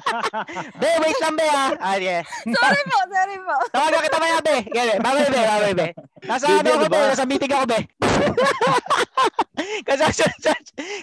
[0.80, 1.66] be, wait lang, be, ha?
[1.78, 2.22] Ah, yeah.
[2.46, 3.56] sorry po, sorry po.
[3.70, 4.56] Tawagan kita maya, be.
[4.70, 5.40] Ganyan, mamaya, be.
[5.40, 5.86] Mamaya, be.
[6.20, 7.00] Nasa Be, ano ako, ano be?
[7.10, 7.78] Nasa meeting ako, be.
[9.84, 10.24] Kasosyo,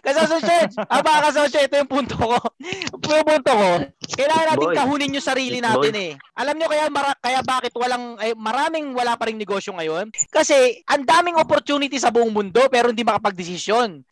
[0.01, 0.73] kasosyo, Serge.
[0.89, 2.37] Aba, kasosyo, ito yung punto ko.
[2.57, 3.69] yung punto ko.
[4.17, 4.75] Kailangan natin Boy.
[4.77, 6.09] kahunin yung sarili natin boy.
[6.09, 6.11] eh.
[6.37, 10.09] Alam nyo kaya, mara- kaya bakit walang, eh, maraming wala pa rin negosyo ngayon?
[10.29, 13.66] Kasi, ang daming opportunity sa buong mundo pero hindi makapag-desisyon.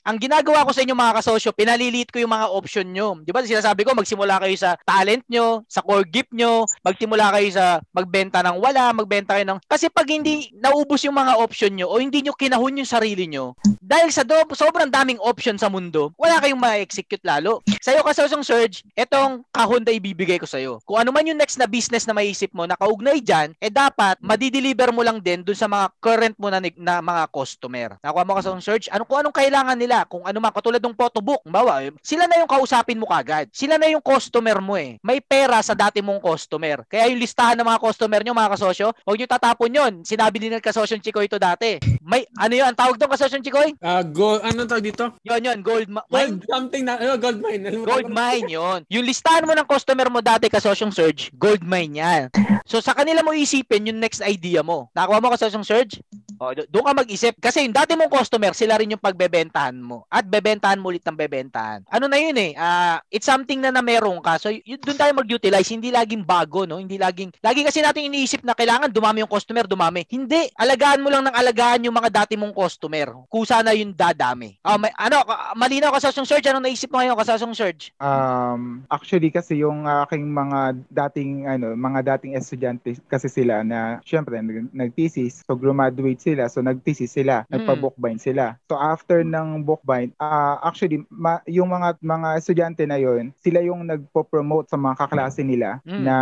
[0.05, 3.15] Ang ginagawa ko sa inyo mga kasosyo, pinaliliit ko yung mga option nyo.
[3.23, 7.47] Di ba sinasabi ko, magsimula kayo sa talent nyo, sa core gift nyo, magsimula kayo
[7.55, 9.59] sa magbenta ng wala, magbenta kayo ng...
[9.65, 13.55] Kasi pag hindi naubos yung mga option nyo o hindi nyo kinahon yung sarili nyo,
[13.79, 17.61] dahil sa do- sobrang daming option sa mundo, wala kayong ma-execute lalo.
[17.79, 20.81] Sa'yo kasosong Surge, etong kahon na ibibigay ko sa'yo.
[20.83, 24.17] Kung ano man yung next na business na maisip mo na kaugnay dyan, eh dapat
[24.21, 27.97] madideliver mo lang din dun sa mga current mo na, na mga customer.
[28.01, 31.45] Nakuha mo kasosong Surge, ano, kung anong kailangan nila, kung ano man, katulad ng photobook,
[31.45, 33.45] bawa, eh, sila na yung kausapin mo kagad.
[33.53, 34.97] Sila na yung customer mo eh.
[35.05, 36.81] May pera sa dati mong customer.
[36.89, 39.93] Kaya yung listahan ng mga customer nyo, mga kasosyo, huwag nyo tatapon yun.
[40.01, 41.77] Sinabi din ng kasosyo Chikoy ito dati.
[42.01, 43.77] May, ano yun, ang tawag doon kasosyo Chikoy?
[43.85, 45.13] Ah, gold, ano tawag dito?
[45.21, 47.61] Yun, yun, gold ma- Gold something na, ano, gold mine.
[47.85, 48.79] Gold mine yun.
[48.89, 52.23] Yung listahan mo ng customer mo dati kasosyong Surge, gold mine yan.
[52.65, 54.89] So sa kanila mo isipin yung next idea mo.
[54.95, 56.01] Nakuha mo kasosyong Surge?
[56.39, 57.33] O, do- doon ka mag-isip.
[57.39, 60.03] Kasi yung dati mong customer, sila rin yung pagbebentahan mo.
[60.11, 61.87] At bebentahan mo ulit ng bebentahan.
[61.87, 62.51] Ano na yun eh?
[62.55, 64.35] ah it's something na na meron ka.
[64.41, 65.69] So yun, doon tayo mag-utilize.
[65.71, 66.81] Hindi laging bago, no?
[66.81, 67.39] Hindi laging...
[67.39, 70.03] Lagi kasi natin iniisip na kailangan dumami yung customer, dumami.
[70.11, 70.51] Hindi.
[70.59, 73.15] Alagaan mo lang ng alagaan yung mga dati mong customer.
[73.31, 74.59] Kusa na yung dadami.
[74.65, 76.47] Ah, may, ano, ka- malinaw kasosyong Surge.
[76.51, 77.95] Anong naisip mo ngayon kasosyong Surge?
[78.01, 80.59] Um, actually kasi yung aking mga
[80.91, 86.59] dating ano, mga dating estudyante kasi sila na syempre nag- nag-thesis, so graduate sila, so
[86.59, 87.51] nag-thesis sila, Mm.
[87.53, 88.57] nagpa-bookbind sila.
[88.65, 93.85] So after ng bookbind, ah actually ma- yung mga mga estudyante na yon, sila yung
[93.85, 96.01] nagpo-promote sa mga kaklase nila Mm.
[96.01, 96.17] na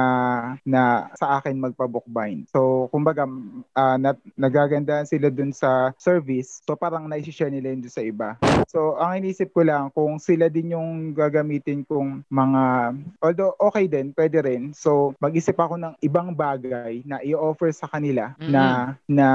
[0.63, 0.81] na
[1.15, 2.49] sa akin magpa-bookbind.
[2.49, 3.23] So kumbaga
[3.73, 8.35] ah, na, nagagandahan sila dun sa service, so parang na-share nila yun sa iba.
[8.67, 12.63] So ang inisip ko lang kung sila din yung gagamitin kong mga
[13.19, 14.73] although okay din, pwede rin.
[14.73, 18.49] So mag-isip ako ng ibang bagay na i-offer sa kanila Mhm.
[18.49, 18.63] na
[19.05, 19.27] na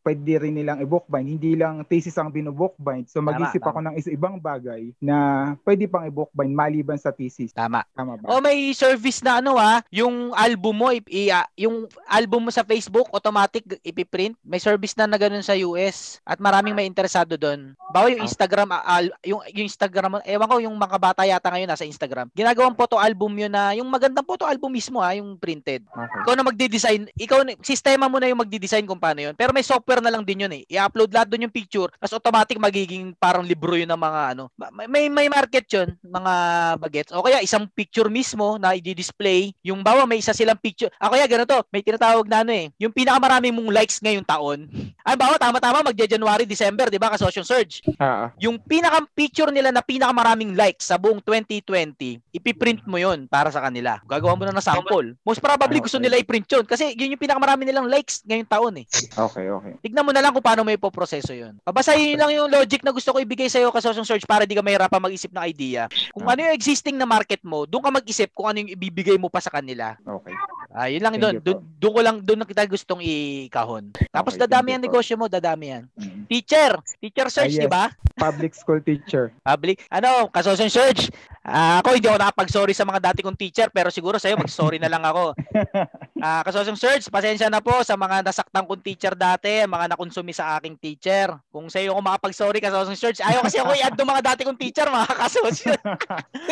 [0.00, 1.26] pwede rin nilang i-bookbind.
[1.28, 3.10] Hindi lang thesis ang binu-bookbind.
[3.10, 5.16] So mag-isip Tama, ako ng is ibang bagay na
[5.62, 7.52] pwede pang i-bookbind maliban sa thesis.
[7.52, 7.84] Tama.
[7.92, 8.24] Tama ba?
[8.30, 12.50] O may service na ano ah, yung album mo, i- i- ah, yung album mo
[12.50, 14.38] sa Facebook, automatic ipiprint.
[14.40, 17.74] May service na na ganun sa US at maraming may interesado doon.
[17.90, 21.68] Bawa yung Instagram, ah, al- yung, yung Instagram, ewan ko, yung mga bata yata ngayon
[21.68, 22.30] nasa Instagram.
[22.32, 25.82] Ginagawang photo album yun na, yung magandang photo album mismo ah, yung printed.
[26.22, 29.34] Ikaw na magde-design, ikaw, na- sistema mo na yung magde-design kung paano yun.
[29.34, 30.62] Pero may software na lang din yun eh.
[30.70, 34.46] I-upload lahat doon yung picture, tapos automatic magiging parang libro yun ng mga ano.
[34.86, 36.34] May, may, market yun, mga
[36.78, 37.10] bagets.
[37.10, 39.50] O kaya isang picture mismo na i-display.
[39.66, 40.92] Yung bawa may isa silang picture.
[41.02, 42.70] Ah, kaya ganito, may tinatawag na ano eh.
[42.78, 44.70] Yung pinakamarami mong likes ngayong taon.
[45.02, 47.10] Ay, bawa tama-tama magja-January, December, di ba?
[47.10, 47.82] Kasosyong Surge.
[47.98, 53.48] Ah, Yung pinaka picture nila na pinakamaraming likes sa buong 2020, ipiprint mo yun para
[53.48, 53.98] sa kanila.
[54.04, 55.16] Gagawa mo na ng sample.
[55.24, 58.86] Most probably gusto nila i-print yun kasi yun yung pinakamarami nilang likes ngayong taon eh.
[59.16, 59.72] Okay, okay.
[59.80, 61.56] Tignan mo na lang kung paano may poproseso yun.
[61.62, 65.00] Babasahin lang yung logic na gusto ko ibigay sa'yo kasosyong search para di ka mahirapan
[65.00, 65.86] mag-isip ng idea.
[66.12, 69.28] Kung ano yung existing na market mo, doon ka mag-isip kung ano yung ibibigay mo
[69.28, 69.94] pa sa kanila.
[70.02, 70.34] Okay.
[70.76, 71.40] Ah, yun lang doon.
[71.80, 73.96] Doon ko lang doon na kita gustong ikahon.
[74.12, 75.84] Tapos Okay, dadami ang negosyo mo, dadami yan.
[76.28, 77.84] Teacher, teacher search, Ah, di ba?
[78.18, 79.32] Public school teacher.
[79.48, 81.08] Public, ano, kasosyong search.
[81.46, 84.90] Ah, ako hindi ako nakapag-sorry sa mga dati kong teacher pero siguro sa'yo mag-sorry na
[84.90, 85.30] lang ako.
[86.16, 90.56] Ah, kasosong search, pasensya na po sa mga nasaktan kong teacher dati, mga nakonsumi sa
[90.56, 91.28] aking teacher.
[91.52, 94.88] Kung sa'yo ako makapag-sorry kasosong search, ayaw kasi ako i-add ng mga dati kong teacher,
[94.88, 95.76] mga kasosyo.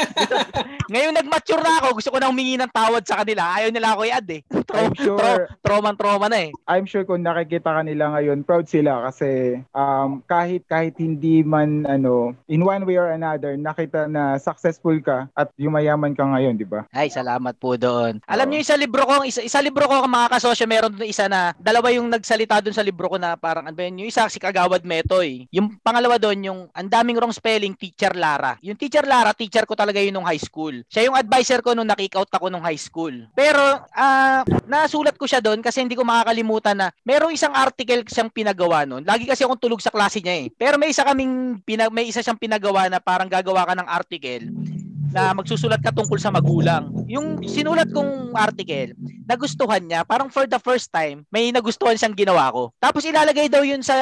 [0.93, 3.57] Ngayon nag-mature na ako, gusto ko na humingi ng tawad sa kanila.
[3.57, 4.41] Ayaw nila ako i-add eh.
[4.45, 6.51] Tro- I'm sure, tro- trauma-trauma na eh.
[6.69, 11.89] I'm sure kung nakikita ka nila ngayon, proud sila kasi um, kahit kahit hindi man
[11.89, 14.37] ano, in one way or another, nakita na
[14.85, 16.85] successful ka at yumayaman ka ngayon, di ba?
[16.93, 18.21] Ay, salamat po doon.
[18.29, 21.57] Alam niyo isa libro ko, isa, isa libro ko mga kasosyo, meron doon isa na
[21.57, 24.37] dalawa yung nagsalita doon sa libro ko na parang ano ba yun, yung isa si
[24.37, 25.49] Kagawad Metoy.
[25.49, 28.61] Yung pangalawa doon yung ang daming wrong spelling Teacher Lara.
[28.61, 30.85] Yung Teacher Lara, teacher ko talaga yun nung high school.
[30.93, 33.15] Siya yung advisor ko nung na-kick out ako nung high school.
[33.33, 33.63] Pero
[33.97, 38.85] ah nasulat ko siya doon kasi hindi ko makakalimutan na merong isang article siyang pinagawa
[38.85, 39.07] noon.
[39.07, 40.47] Lagi kasi akong tulog sa klase niya eh.
[40.53, 44.74] Pero may isa kaming pinag may isa siyang pinagawa na parang gagawa ka ng article
[45.15, 46.91] na magsusulat ka tungkol sa magulang.
[47.07, 48.99] Yung sinulat kong article,
[49.31, 50.03] nagustuhan niya.
[50.03, 52.75] Parang for the first time, may nagustuhan siyang ginawa ko.
[52.83, 53.95] Tapos ilalagay daw yun sa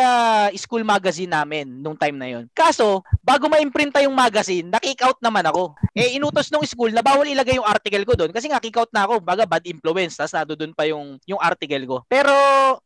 [0.57, 2.49] school magazine namin nung time na yun.
[2.57, 5.77] Kaso, bago ma-imprinta yung magazine, na-kick out naman ako.
[5.93, 8.89] Eh, inutos nung school na bawal ilagay yung article ko doon kasi nga kick out
[8.89, 9.21] na ako.
[9.21, 10.17] Baga, bad influence.
[10.17, 11.97] Tapos nado doon pa yung, yung article ko.
[12.09, 12.33] Pero,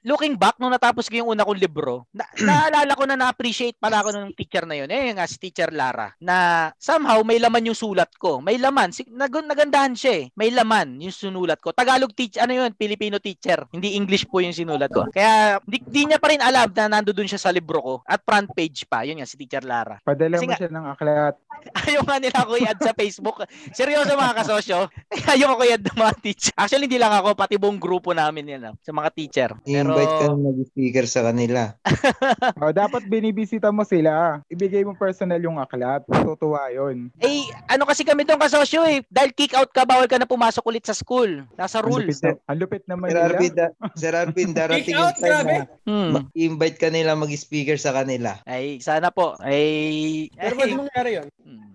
[0.03, 4.03] looking back, nung natapos ko yung una kong libro, na, naalala ko na na-appreciate pala
[4.03, 4.91] ako ng teacher na yun.
[4.91, 6.11] Eh, nga si teacher Lara.
[6.19, 8.39] Na somehow, may laman yung sulat ko.
[8.39, 8.91] May laman.
[8.91, 10.35] Si, nag, nagandahan siya eh.
[10.35, 11.71] May laman yung sinulat ko.
[11.71, 12.71] Tagalog teacher, ano yun?
[12.73, 13.65] Filipino teacher.
[13.69, 15.07] Hindi English po yung sinulat ko.
[15.09, 17.95] Kaya, di, di niya pa rin alam na nandoon siya sa libro ko.
[18.03, 19.03] At front page pa.
[19.03, 20.01] Yun nga, si teacher Lara.
[20.01, 21.35] Padala Kasi mo nga- siya ng aklat.
[21.87, 23.37] Ayaw nga nila ako i-add sa Facebook.
[23.71, 24.79] Seryoso mga kasosyo.
[25.33, 26.53] Ayaw ako i-add ng mga teacher.
[26.55, 27.33] Actually, hindi lang ako.
[27.33, 28.63] Pati buong grupo namin yan.
[28.65, 29.51] ah, Sa mga teacher.
[29.59, 31.61] Pero, I-invite ka na mag-speaker sa kanila.
[32.63, 34.41] o, dapat binibisita mo sila.
[34.47, 36.05] Ibigay mo personal yung aklat.
[36.07, 37.11] Matutuwa yun.
[37.19, 39.03] eh, ano kasi kami doon kasosyo eh.
[39.07, 41.43] Dahil kick out ka, bawal ka na pumasok ulit sa school.
[41.53, 42.17] Nasa Ang rules.
[42.17, 43.27] lupit, na- ang lupit naman Sir nila.
[43.29, 45.53] Arvin, da- Sir Arvin, darating yung time grabe.
[45.53, 46.11] na Hmm.
[46.13, 48.39] ma-invite ka nila mag-speaker sa kanila.
[48.43, 49.35] Ay, sana po.
[49.39, 51.27] Ay, Pero pwede mangyari yun.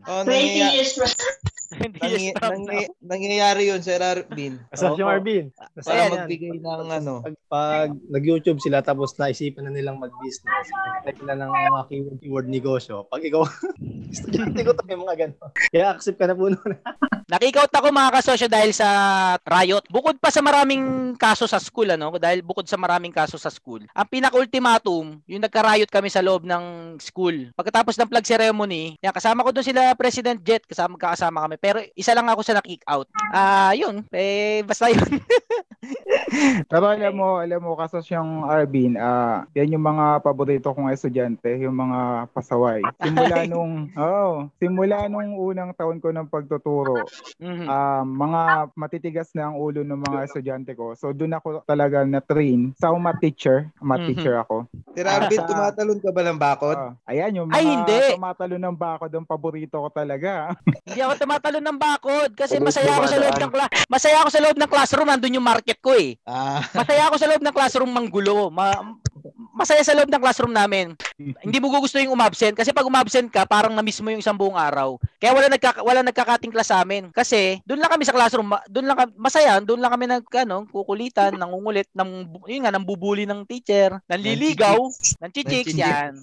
[0.04, 1.12] Oh, 20 nangyaya- years from
[2.02, 4.60] nangy- nangy- nangyayari yun, Sir Arvin.
[4.70, 5.08] Asas yung.
[5.08, 5.56] Arvin.
[5.78, 6.12] Para Ayan.
[6.20, 7.14] magbigay ng ano.
[7.24, 10.68] Pag, pag nag-YouTube sila tapos naisipan na nilang mag-business,
[11.02, 13.08] type nila ng mga keyword, keyword negosyo.
[13.08, 13.48] Pag ikaw,
[14.14, 15.52] estudyante ko to yung mga gano'n.
[15.72, 16.72] Kaya accept ka na po nun.
[17.32, 18.90] Nakikout ako mga kasosyo dahil sa
[19.40, 19.88] riot.
[19.88, 22.12] Bukod pa sa maraming kaso sa school, ano?
[22.20, 23.88] Dahil bukod sa maraming kaso sa school.
[23.88, 26.64] Ang pinaka-ultimatum, yung nagka-riot kami sa loob ng
[27.00, 27.56] school.
[27.56, 31.56] Pagkatapos ng flag ceremony, yan, kasama ko doon sila President Jet, kasama, kakasama kami.
[31.62, 33.08] Pero isa lang ako sa na-kick out.
[33.32, 34.04] Ah, yun.
[34.12, 35.02] Eh, basta yun.
[36.66, 41.52] Pero alam mo, alam mo, kaso siyang Arvin, ah, yan yung mga paborito kong estudyante,
[41.60, 42.80] yung mga pasaway.
[43.04, 47.04] Simula nung, oh, simula nung unang taon ko ng pagtuturo,
[47.36, 47.68] Mhm.
[47.68, 48.42] ah, mga
[48.74, 50.96] matitigas na ang ulo ng mga estudyante ko.
[50.96, 54.08] So doon ako talaga na-train sa math teacher, math Mhm.
[54.08, 54.70] teacher ako.
[54.94, 56.78] Sir Arvin, Sa- tumatalon ka ba ng bakod?
[56.78, 57.98] Ah, ayan, yung mga Ay, hindi.
[58.14, 60.54] tumatalo ng bako doon, paborito ko talaga.
[60.86, 63.72] Hindi ako tumatalon ng bakod kasi masaya ako sa loob ng class.
[63.88, 66.20] Masaya ako sa loob ng classroom, nandun yung market ko eh.
[66.22, 68.54] Ah, Masaya ako sa loob ng classroom manggulo.
[68.54, 68.96] Ma-
[69.62, 70.98] masaya sa loob ng classroom namin.
[71.18, 74.58] Hindi mo gusto yung umabsent kasi pag umabsent ka, parang na-miss mo yung isang buong
[74.58, 74.98] araw.
[75.22, 78.86] Kaya wala nagka wala nagkakating class sa amin kasi doon lang kami sa classroom, doon
[78.90, 83.46] lang kami, masaya, doon lang kami nag ano, kukulitan, nangungulit, ng yun nga, nambubuli ng
[83.46, 84.78] teacher, nanliligaw,
[85.22, 86.18] ng chichiks yan.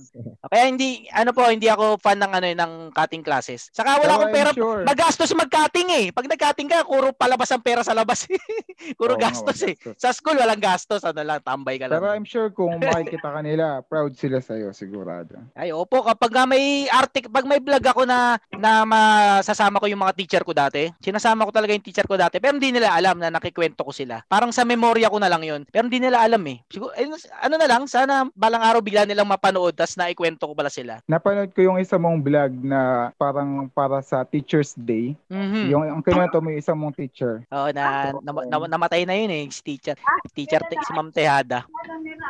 [0.45, 3.71] Kaya hindi ano po, hindi ako fan ng ano eh, ng cutting classes.
[3.71, 4.83] Saka wala Pero akong pera, sure.
[4.83, 6.07] magastos mag-cutting eh.
[6.11, 8.27] Pag nag-cutting ka, puro palabas ang pera sa labas.
[8.99, 9.79] puro Oo nga, gastos eh.
[9.79, 10.03] magastos.
[10.03, 12.03] Sa school walang gastos, ano lang, tambay ka lang.
[12.03, 15.39] Pero I'm sure kung makikita ka nila, proud sila sa'yo, sigurado.
[15.53, 20.03] Ay, opo, kapag nga may artic, pag may vlog ako na na masasama ko yung
[20.03, 23.19] mga teacher ko dati, sinasama ko talaga yung teacher ko dati, pero hindi nila alam
[23.19, 24.23] na nakikwento ko sila.
[24.27, 25.63] Parang sa memorya ko na lang yun.
[25.69, 26.59] Pero hindi nila alam eh.
[26.69, 27.07] Siguro, eh,
[27.43, 30.99] ano na lang, sana balang araw bigla nilang mapanood tas naikwento ko pala sila.
[31.07, 35.15] Napanood ko yung isa mong vlog na parang para sa Teacher's Day.
[35.31, 35.63] Mhm.
[35.71, 37.47] Yung ang kinuwento mo yung isa mong teacher.
[37.53, 39.97] Oo, na, na, na- namatay na yun eh, si teacher.
[40.35, 41.65] Teacher, si Ma'am Tejada.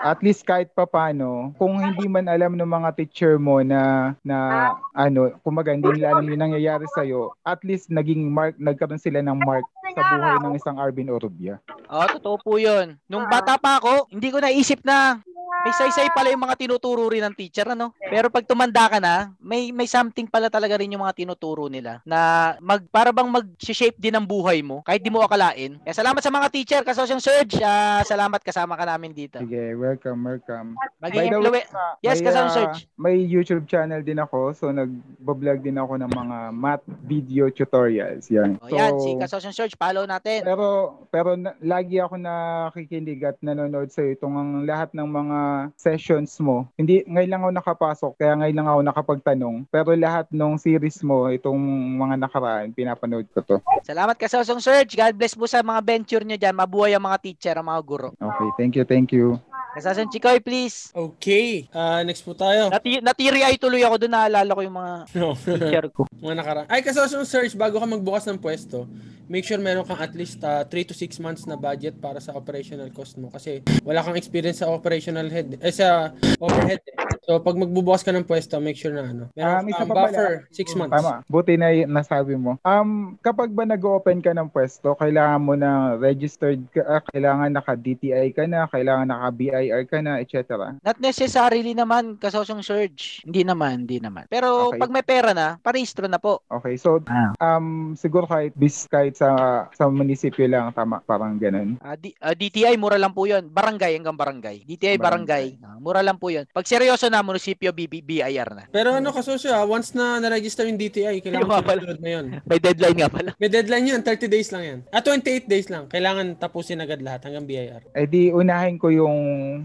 [0.04, 5.34] At least kahit papano, kung hindi man alam ng mga teacher mo na na ano,
[5.42, 7.02] kumaga hindi nila alam yung nangyayari sa
[7.42, 11.58] at least naging mark nagkaroon sila ng mark sa buhay ng isang Arvin Orubia.
[11.90, 12.94] Oo, totoo po yun.
[13.10, 15.18] Nung bata pa ako, hindi ko naisip na
[15.64, 17.90] may saysay pala yung mga tinuturo rin ng teacher, ano?
[17.98, 22.00] Pero pag tumanda ka na, may may something pala talaga rin yung mga tinuturo nila
[22.06, 25.76] na mag para bang mag-shape din ng buhay mo kahit di mo akalain.
[25.82, 27.58] Kaya salamat sa mga teacher, kasosyong Surge.
[27.60, 29.42] Ah, salamat kasama ka namin dito.
[29.42, 30.78] Sige, welcome, welcome.
[31.02, 32.86] Maging By the way, influen- Yes, kasama ah, Surge.
[32.94, 38.30] may YouTube channel din ako, so nag-vlog din ako ng mga math video tutorials.
[38.30, 38.56] Yan.
[38.62, 40.46] O yan, si kasosyong Surge, follow natin.
[40.46, 40.66] Pero
[41.10, 45.38] pero na, lagi ako nakikinig at nanonood sa itong ang lahat ng mga
[45.74, 46.66] sessions mo.
[46.74, 49.56] Hindi ngayon lang ako nakapasok, kaya ngayon lang ako nakapagtanong.
[49.68, 51.58] Pero lahat ng series mo, itong
[51.96, 53.56] mga nakaraan, pinapanood ko to.
[53.82, 54.94] Salamat kasosyong Surge.
[54.94, 56.54] God bless po sa mga venture nyo dyan.
[56.54, 58.08] Mabuhay ang mga teacher, ang mga guro.
[58.14, 59.36] Okay, thank you, thank you.
[59.78, 60.90] Kasosyong Chikoy, please.
[60.90, 61.68] Okay.
[61.70, 62.66] Ah, next po tayo.
[62.66, 64.10] Nati natiri ay tuloy ako doon.
[64.10, 65.36] Naalala ko yung mga No.
[65.38, 66.02] teacher ko.
[66.24, 66.66] mga nakaraan.
[66.66, 68.88] Ay, kasi yung search, bago ka magbukas ng pwesto,
[69.28, 72.88] make sure meron kang at least 3 to 6 months na budget para sa operational
[72.90, 73.28] cost mo.
[73.28, 76.80] Kasi wala kang experience sa operational head, eh, sa overhead.
[76.80, 77.17] eh.
[77.28, 79.24] So, pag magbubukas ka ng pwesto, make sure na ano.
[79.36, 80.06] Meron Um, isa kang pa pala.
[80.08, 80.94] buffer, 6 months.
[80.96, 81.12] Tama.
[81.28, 82.56] Buti na y- nasabi mo.
[82.62, 88.32] Um, kapag ba nag-open ka ng pwesto, kailangan mo na registered ka, ah, kailangan naka-DTI
[88.32, 90.72] ka na, kailangan naka-BIR ka na, etc.
[90.80, 93.20] Not necessarily naman kasosyong Surge.
[93.22, 94.24] Hindi naman, hindi naman.
[94.26, 94.80] Pero Okay.
[94.80, 96.40] pag may pera na, parehistro na po.
[96.48, 96.96] Okay, so
[97.38, 99.28] um siguro kahit bis kahit sa
[99.68, 101.76] sa munisipyo lang tama parang ganun.
[101.78, 103.44] Ah, D- ah, DTI, mura lang po yun.
[103.46, 104.64] Barangay hanggang barangay.
[104.64, 105.60] DTI, barangay.
[105.60, 106.48] Ah, mura lang po yun.
[106.48, 108.64] Pag seryoso na, munisipyo, BB, BIR na.
[108.68, 112.24] Pero ano kasosyo ah, once na na-register yung DTI, kailangan sunod na yun.
[112.42, 113.30] May deadline nga pala.
[113.36, 114.78] May deadline yun, 30 days lang yan.
[114.88, 115.86] Ah, 28 days lang.
[115.86, 117.82] Kailangan tapusin agad lahat hanggang BIR.
[117.92, 119.16] Eh di unahin ko yung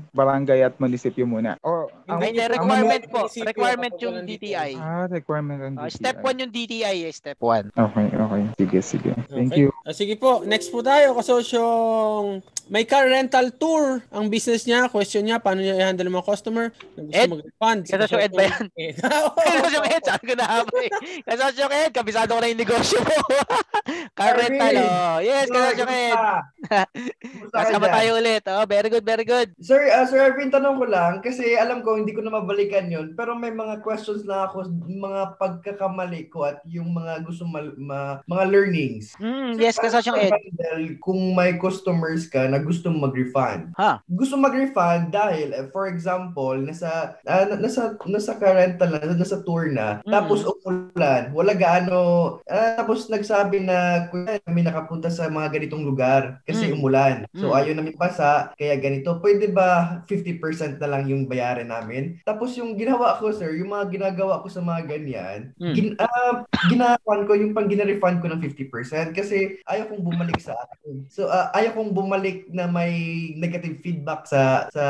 [0.10, 1.56] barangay at munisipyo muna.
[1.60, 3.22] O ang, Hindi, ang requirement muni- po.
[3.28, 4.72] Requirement yung DTI.
[4.76, 5.95] Ah, requirement ng Ah, DTI.
[5.95, 7.72] step 1 yung DTI eh, step 1.
[7.74, 8.41] Okay, okay.
[8.56, 9.12] Sige, sige.
[9.28, 9.62] Thank Okay.
[9.62, 9.70] you.
[9.82, 11.14] Ah, sige po, next po tayo.
[11.14, 14.88] Kasosyong may car rental tour ang business niya.
[14.88, 17.30] Question niya, paano niya i-handle ang mga customer na gusto Ed?
[17.30, 17.42] mag-refund.
[17.83, 18.65] Si Kasosyo Ed ba yan?
[18.79, 18.95] Ed.
[18.99, 20.89] Kasosyong Ed, saan ko na eh.
[21.23, 23.17] Kasosyong Ed, kabisado ko na yung negosyo mo.
[24.19, 25.17] Car rental, oh.
[25.23, 26.17] Yes, Sir, kasosyong Ed.
[27.55, 28.43] Kasama tayo ulit.
[28.47, 29.51] Oh, very good, very good.
[29.59, 33.17] Sir, ah, Sir Erwin, tanong ko lang, kasi alam ko hindi ko na mabalikan yun,
[33.17, 38.19] pero may mga questions na ako, mga pagkakamali ko at yung mga gusto mal, ma-
[38.29, 39.15] mga learnings.
[39.19, 40.33] Mm, yes, kasosyong Ed.
[40.55, 43.73] Dahil kung may customers ka na gusto mag-refund.
[43.75, 43.99] Ha?
[44.05, 49.69] Gusto mag-refund dahil, eh, for example, nasa, ah, na- nasa, nasa ka-rental na, nasa tour
[49.69, 50.11] na, Mm.
[50.11, 51.99] tapos umulan, wala gaano,
[52.45, 56.73] ah, tapos nagsabi na, kuya, kami nakapunta sa mga ganitong lugar kasi Mm.
[56.75, 57.15] umulan.
[57.34, 57.57] So, Mm.
[57.57, 59.17] ayaw namin basa, kaya ganito.
[59.17, 62.21] Pwede ba 50% na lang yung bayarin namin?
[62.21, 65.73] Tapos yung ginawa ko, sir, yung mga ginagawa ko sa mga ganyan, Mm.
[65.73, 70.53] gin, ah, ginawan ko yung pang gina-refund ko ng 50% kasi ayaw kong bumalik sa
[70.53, 71.07] akin.
[71.07, 72.93] So, ah, ayaw kong bumalik na may
[73.36, 74.86] negative feedback sa sa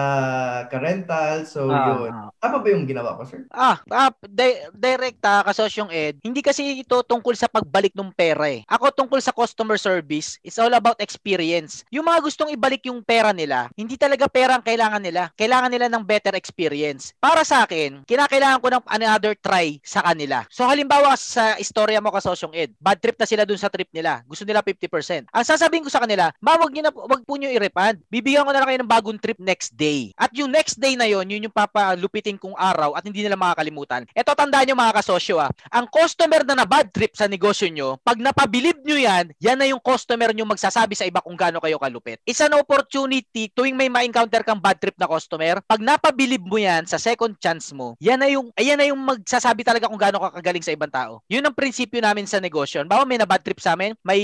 [0.68, 1.46] ka-rental.
[1.46, 2.14] So, Ah, yun.
[2.38, 3.44] Tama ba yung ginawa ko, sir?
[3.52, 6.20] Ah, ah di- direct ah, kasosyong Ed.
[6.24, 8.62] Hindi kasi ito tungkol sa pagbalik ng pera eh.
[8.70, 11.84] Ako tungkol sa customer service, it's all about experience.
[11.90, 15.32] Yung mga gustong ibalik yung pera nila, hindi talaga pera ang kailangan nila.
[15.36, 17.16] Kailangan nila ng better experience.
[17.18, 20.46] Para sa akin, kinakailangan ko ng another try sa kanila.
[20.54, 24.22] So halimbawa sa istorya mo kasosyong Ed, bad trip na sila dun sa trip nila.
[24.28, 25.32] Gusto nila 50%.
[25.32, 28.04] Ang sasabihin ko sa kanila, ma wag na wag po niyo i-refund.
[28.12, 30.12] Bibigyan ko na lang kayo ng bagong trip next day.
[30.20, 31.56] At yung next day na yon, yun yung
[32.14, 34.06] papalupitin kong araw at hindi nila makakalimutan.
[34.14, 35.50] Ito tandaan nyo mga kasosyo ah.
[35.74, 39.66] Ang customer na na bad trip sa negosyo nyo, pag napabilib nyo yan, yan na
[39.66, 42.22] yung customer nyo magsasabi sa iba kung gaano kayo kalupit.
[42.30, 46.86] It's an opportunity tuwing may ma-encounter kang bad trip na customer, pag napabilib mo yan
[46.86, 50.38] sa second chance mo, yan na yung, ayan na yung magsasabi talaga kung gaano ka
[50.38, 51.26] kagaling sa ibang tao.
[51.26, 52.86] Yun ang prinsipyo namin sa negosyo.
[52.86, 54.22] Bawa may na bad trip sa amin, may,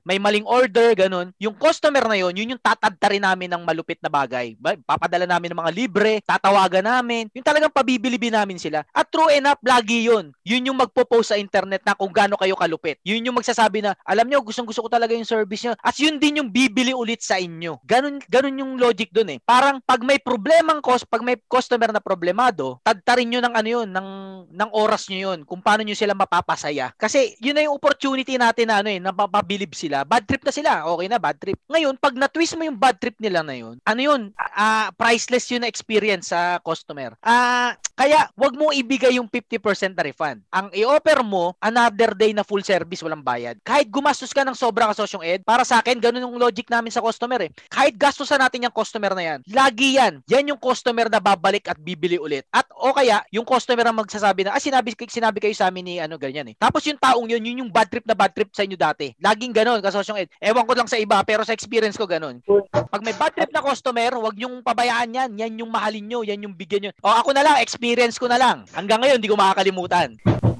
[0.00, 1.36] may maling order, ganun.
[1.36, 4.56] Yung customer na yun, yun yung tatadta rin namin ng malupit na bagay.
[4.56, 7.17] Ba- Papadala namin ng mga libre, tatawagan namin.
[7.34, 8.86] Yung talagang pabibilibin namin sila.
[8.94, 10.30] At true enough, lagi yun.
[10.46, 13.02] Yun yung magpo-post sa internet na kung gaano kayo kalupit.
[13.02, 15.74] Yun yung magsasabi na, alam nyo, gustong gusto ko talaga yung service nyo.
[15.82, 17.82] At yun din yung bibili ulit sa inyo.
[17.82, 19.38] Ganun, ganun yung logic dun eh.
[19.42, 23.88] Parang pag may problemang cost, pag may customer na problemado, tadtarin nyo ng ano yun,
[23.88, 24.08] ng,
[24.52, 26.94] ng oras nyo yun, kung paano nyo sila mapapasaya.
[26.94, 30.04] Kasi yun na yung opportunity natin na ano eh, na mapabilib sila.
[30.04, 31.58] Bad trip na sila, okay na, bad trip.
[31.66, 35.64] Ngayon, pag na-twist mo yung bad trip nila na yun, ano yun, ah priceless yun
[35.64, 37.07] na experience sa customer.
[37.08, 37.24] Customer.
[37.24, 40.38] Ah, kaya wag mo ibigay yung 50% na refund.
[40.54, 43.58] Ang i-offer mo, another day na full service, walang bayad.
[43.66, 46.94] Kahit gumastos ka ng sobra ka sosyong ed, para sa akin, ganun yung logic namin
[46.94, 47.50] sa customer eh.
[47.66, 50.22] Kahit gastusan natin yung customer na yan, lagi yan.
[50.30, 52.46] Yan yung customer na babalik at bibili ulit.
[52.54, 55.94] At o kaya, yung customer ang magsasabi na, ah, sinabi, sinabi kayo sa amin ni
[55.98, 56.54] ano, ganyan eh.
[56.54, 59.10] Tapos yung taong yun, yun yung bad trip na bad trip sa inyo dati.
[59.18, 60.30] Laging ganun, kasosyong ed.
[60.38, 62.38] Ewan ko lang sa iba, pero sa experience ko ganun.
[62.70, 65.30] Pag may bad trip na customer, wag yung pabayaan yan.
[65.34, 66.92] Yan yung mahalin nyo, yan yung bigyan nyo.
[66.98, 68.66] O ako na lang, experience ko na lang.
[68.74, 70.18] Hanggang ngayon, hindi ko makakalimutan.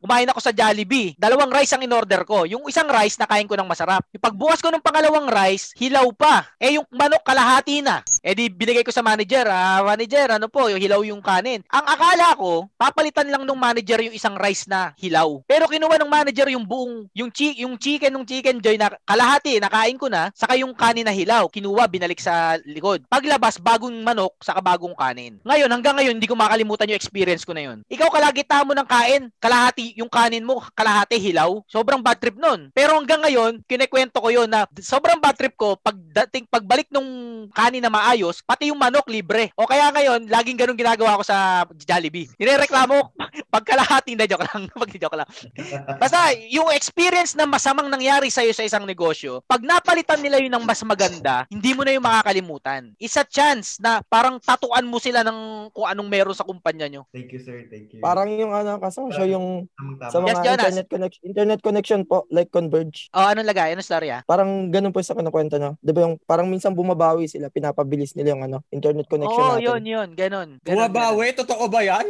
[0.09, 1.13] Kumain ako sa Jollibee.
[1.21, 2.49] Dalawang rice ang in-order ko.
[2.49, 4.09] Yung isang rice, nakain ko ng masarap.
[4.09, 6.49] Yung pagbukas ko ng pangalawang rice, hilaw pa.
[6.57, 8.01] Eh, yung manok kalahati na.
[8.25, 9.45] Eh, di binigay ko sa manager.
[9.53, 11.61] Ah, manager, ano po, yung hilaw yung kanin.
[11.69, 15.45] Ang akala ko, papalitan lang ng manager yung isang rice na hilaw.
[15.45, 19.61] Pero kinuha ng manager yung buong, yung, chi- yung chicken ng chicken joy na kalahati,
[19.61, 21.53] nakain ko na, saka yung kanin na hilaw.
[21.53, 23.05] Kinuha, binalik sa likod.
[23.13, 25.37] Paglabas, bagong manok, saka bagong kanin.
[25.45, 27.85] Ngayon, hanggang ngayon, hindi ko makalimutan yung experience ko na yun.
[27.93, 31.59] Ikaw kalagita mo ng kain, kalahati yung kanin mo, kalahati hilaw.
[31.67, 32.71] Sobrang bad trip nun.
[32.71, 37.11] Pero hanggang ngayon, kinekwento ko yun na sobrang bad trip ko, pagdating, pagbalik nung
[37.51, 39.51] kanin na maayos, pati yung manok libre.
[39.59, 42.31] O kaya ngayon, laging ganun ginagawa ko sa Jollibee.
[42.39, 43.11] Nirereklamo,
[43.55, 45.29] pagkalahati na joke lang, pag-joke lang.
[45.99, 50.63] Basta, yung experience na masamang nangyari sa'yo sa isang negosyo, pag napalitan nila yun ng
[50.63, 52.95] mas maganda, hindi mo na yung makakalimutan.
[53.03, 57.03] Isa chance na parang tatuan mo sila ng kung anong meron sa kumpanya nyo.
[57.11, 57.67] Thank you, sir.
[57.67, 58.01] Thank you.
[58.05, 60.13] Parang yung ano, kasosyo, yung Tamang-tama.
[60.13, 60.53] sa mga Yes, Jonas.
[60.61, 63.09] internet connection, internet connection po, like Converge.
[63.11, 63.73] O, anong lagay?
[63.73, 64.21] Anong story ah?
[64.23, 65.79] Parang ganun po sa kinukwento nyo.
[65.79, 69.65] Di ba yung parang minsan bumabawi sila, pinapabilis nila yung ano, internet connection Oo, natin.
[69.65, 70.09] yun, yun.
[70.13, 70.49] Ganon.
[70.61, 71.33] ganon, Bumabawi?
[71.33, 72.05] Totoo ba yan?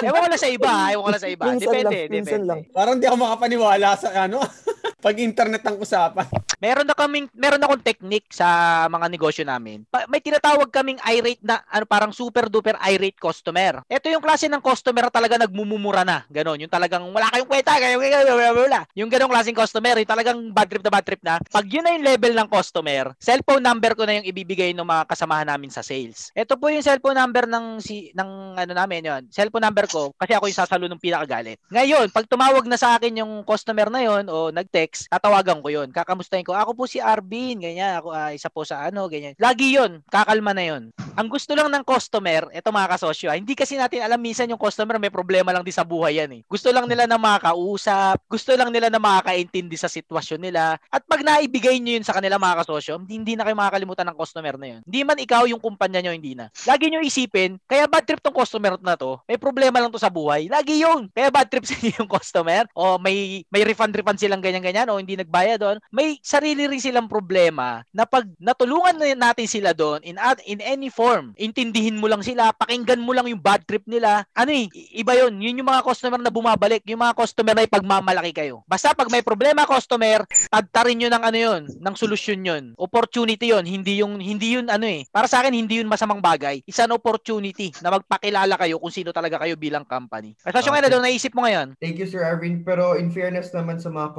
[0.00, 0.88] Ewan ko lang sa iba, ah.
[0.88, 1.44] ewan ko lang sa iba.
[1.50, 2.48] Minsan Depende, lang, minsan depende.
[2.48, 2.60] lang.
[2.70, 4.38] Parang di ako makapaniwala sa ano.
[4.98, 6.26] Pag internet ang usapan.
[6.58, 9.86] Meron na kaming meron akong technique sa mga negosyo namin.
[9.86, 13.78] Pa- may tinatawag kaming irate na ano parang super duper irate customer.
[13.86, 16.26] Ito yung klase ng customer na talaga nagmumumura na.
[16.26, 18.82] Ganon, yung talagang wala kayong kwenta, kayo wala.
[18.98, 21.38] Yung ganong klaseng customer, yung talagang bad trip na bad trip na.
[21.46, 25.14] Pag yun na yung level ng customer, cellphone number ko na yung ibibigay ng mga
[25.14, 26.34] kasamahan namin sa sales.
[26.34, 29.22] Ito po yung cellphone number ng si ng ano namin yon.
[29.30, 31.62] Cellphone number ko kasi ako yung sasalo ng pinakagalit.
[31.70, 35.88] Ngayon, pag tumawag na sa akin yung customer na yon o nag-text, tatawagan ko yon.
[35.90, 39.36] Kakamustahin ko, ako po si Arvin, ganyan, ako ah, isa po sa ano, ganyan.
[39.36, 40.94] Lagi yon, kakalma na yon.
[41.18, 44.60] Ang gusto lang ng customer, eto mga kasosyo, ah, hindi kasi natin alam minsan yung
[44.60, 46.40] customer may problema lang din sa buhay yan eh.
[46.46, 50.78] Gusto lang nila na makakausap, gusto lang nila na makakaintindi sa sitwasyon nila.
[50.94, 54.54] At pag naibigay nyo yun sa kanila mga kasosyo, hindi, na kayo makakalimutan ng customer
[54.54, 54.80] na yun.
[54.86, 56.54] Hindi man ikaw yung kumpanya nyo, hindi na.
[56.62, 60.14] Lagi nyo isipin, kaya bad trip tong customer na to, may problema lang to sa
[60.14, 60.46] buhay.
[60.46, 61.10] Lagi yun.
[61.10, 65.58] Kaya bad trip sa yung customer, o may, may refund-refund silang ganyan-ganyan, o hindi nagbayad
[65.58, 65.78] doon.
[65.90, 70.62] May sarili rin silang problema na pag natulungan na natin sila doon in, at- in
[70.62, 74.68] any form, intindihin mo lang sila, pakinggan mo lang yung bad trip nila, ano eh,
[74.94, 75.40] iba yun.
[75.40, 78.62] Yun yung mga customer na bumabalik, yung mga customer na ipagmamalaki kayo.
[78.68, 80.22] Basta pag may problema customer,
[80.52, 82.64] tadtarin nyo ng ano yun, ng solusyon yun.
[82.76, 85.08] Opportunity yun, hindi yung, hindi yun ano eh.
[85.08, 86.60] Para sa akin, hindi yun masamang bagay.
[86.68, 90.36] Isa an opportunity na magpakilala kayo kung sino talaga kayo bilang company.
[90.40, 91.76] Kasi yung ano doon, naisip mo ngayon?
[91.80, 92.60] Thank you, Sir Arvin.
[92.60, 94.12] Pero in fairness naman sa mga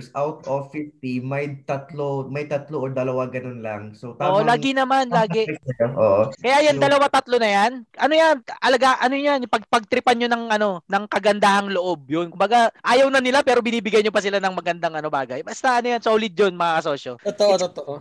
[0.00, 3.92] customers, out of 50, may tatlo, may tatlo o dalawa ganun lang.
[3.92, 4.48] So, Oo, tamang...
[4.48, 5.44] lagi naman, lagi.
[5.92, 6.32] Oo.
[6.40, 7.72] Kaya yan, So, dalawa, tatlo na yan.
[8.00, 8.36] Ano yan?
[8.58, 9.44] Alaga, ano yan?
[9.46, 12.08] Pag, pagtripan nyo ng, ano, ng kagandahang loob.
[12.08, 12.32] Yun.
[12.32, 15.44] Kumbaga, ayaw na nila pero binibigyan nyo pa sila ng magandang ano bagay.
[15.44, 17.12] Basta ano yan, solid yun mga kasosyo.
[17.20, 17.92] Totoo, totoo.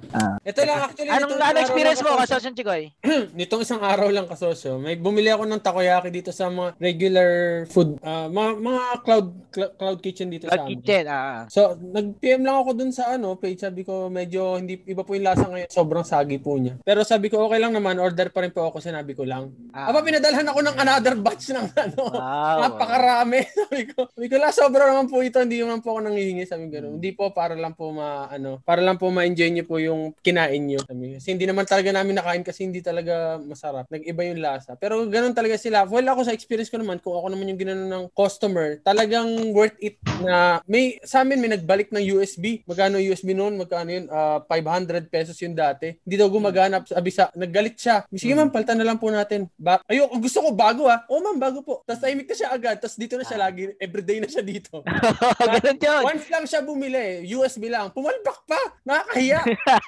[0.45, 1.11] Ito lang actually.
[1.11, 2.83] Anong, nitong ano araw experience mo, kasosyo- Chikoy?
[3.39, 7.31] Nitong isang araw lang kasosyo, may bumili ako ng takoyaki dito sa mga regular
[7.69, 10.79] food, ah, mga, mga cloud cl- cloud kitchen dito Cloud sa amin.
[10.81, 11.45] kitchen, ah.
[11.47, 13.61] So, nag-PM lang ako dun sa ano, page.
[13.61, 15.69] Sabi ko, medyo hindi, iba po yung lasa ngayon.
[15.69, 16.77] Sobrang sagi po niya.
[16.85, 17.97] Pero sabi ko, okay lang naman.
[17.97, 18.81] Order pa rin po ako.
[18.83, 19.51] Sinabi ko lang.
[19.73, 19.89] Ah.
[19.89, 22.01] Aba, pinadalhan ako ng another batch ng ano.
[22.11, 22.57] Wow.
[22.69, 23.39] Napakarami.
[23.65, 25.39] sabi ko, sabi ko, la, sobra naman po ito.
[25.39, 26.43] Hindi naman po ako nangihingi.
[26.45, 26.93] Sabi ko, gano'n.
[26.99, 30.59] Hindi po, para lang po ma, ano, para lang po ma-enjoy niyo po yung kinain
[30.59, 30.83] niyo.
[30.83, 33.87] Sabi ko, kasi hindi naman talaga namin nakain kasi hindi talaga masarap.
[33.87, 34.75] Nag-iba yung lasa.
[34.75, 35.87] Pero ganun talaga sila.
[35.87, 39.77] Well, ako sa experience ko naman, kung ako naman yung ginano ng customer, talagang worth
[39.79, 42.67] it na may, sa amin may nagbalik ng USB.
[42.67, 43.55] Magkano USB noon?
[43.55, 44.05] Magkano yun?
[44.11, 45.95] Ah, 500 pesos yun dati.
[46.03, 46.83] Hindi daw gumagana.
[46.83, 48.03] Sabi sa, naggalit siya.
[48.11, 49.47] Sige ma'am, palitan na lang po natin.
[49.55, 51.07] Ba Ayo, gusto ko bago ah.
[51.07, 51.79] Oo ma'am, bago po.
[51.87, 52.75] Tapos tahimik na siya agad.
[52.83, 53.71] Tapos dito na siya lagi.
[53.79, 54.83] Everyday na siya dito.
[55.55, 56.03] Ganun yun.
[56.03, 57.95] Once lang siya bumili, USB lang.
[57.95, 58.59] Pumalpak pa.
[58.83, 59.39] Nakakahiya.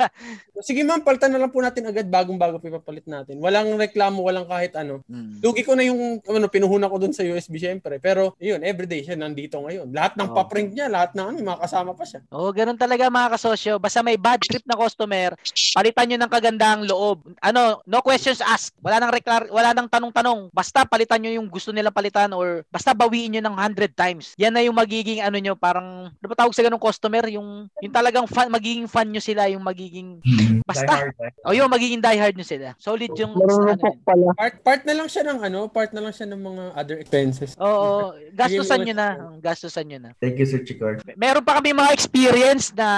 [0.67, 3.41] Sige ma'am, palitan na lang po natin agad bagong-bago pa ipapalit natin.
[3.41, 5.01] Walang reklamo, walang kahit ano.
[5.09, 5.41] Hmm.
[5.41, 7.97] Lugi ko na yung ano, pinuhunan ko dun sa USB syempre.
[7.97, 9.89] Pero yun, everyday siya nandito ngayon.
[9.89, 10.37] Lahat ng Oh.
[10.37, 12.21] paprint niya, lahat ng ano, mga kasama pa siya.
[12.29, 15.33] Oo, ganun talaga mga kasosyo, basta may bad trip na customer,
[15.73, 17.25] palitan nyo ng kagandang loob.
[17.41, 18.77] Ano, no questions asked.
[18.85, 20.53] Wala nang reklar, wala nang tanong-tanong.
[20.53, 24.37] Basta palitan nyo yung gusto nilang palitan or basta bawiin nyo ng 100 times.
[24.37, 27.93] Yan na yung magiging ano nyo, parang ano ba tawag sa ganung customer, yung yung
[27.93, 30.21] talagang fan, magiging fan nyo sila, yung magiging
[30.69, 30.85] basta.
[30.85, 31.31] Die hard, eh.
[31.47, 32.67] O yung magiging diehard nyo sila.
[32.77, 34.27] Solid yung Marurupok ano, pala.
[34.37, 37.51] Part, part na lang siya ng ano, part na lang siya ng mga other expenses.
[37.57, 39.07] Oo, gastusan nyo na.
[39.41, 40.09] Gastusan nyo na.
[40.21, 41.01] Thank you, Sir Chikor.
[41.17, 42.89] Meron pa kami mga experience na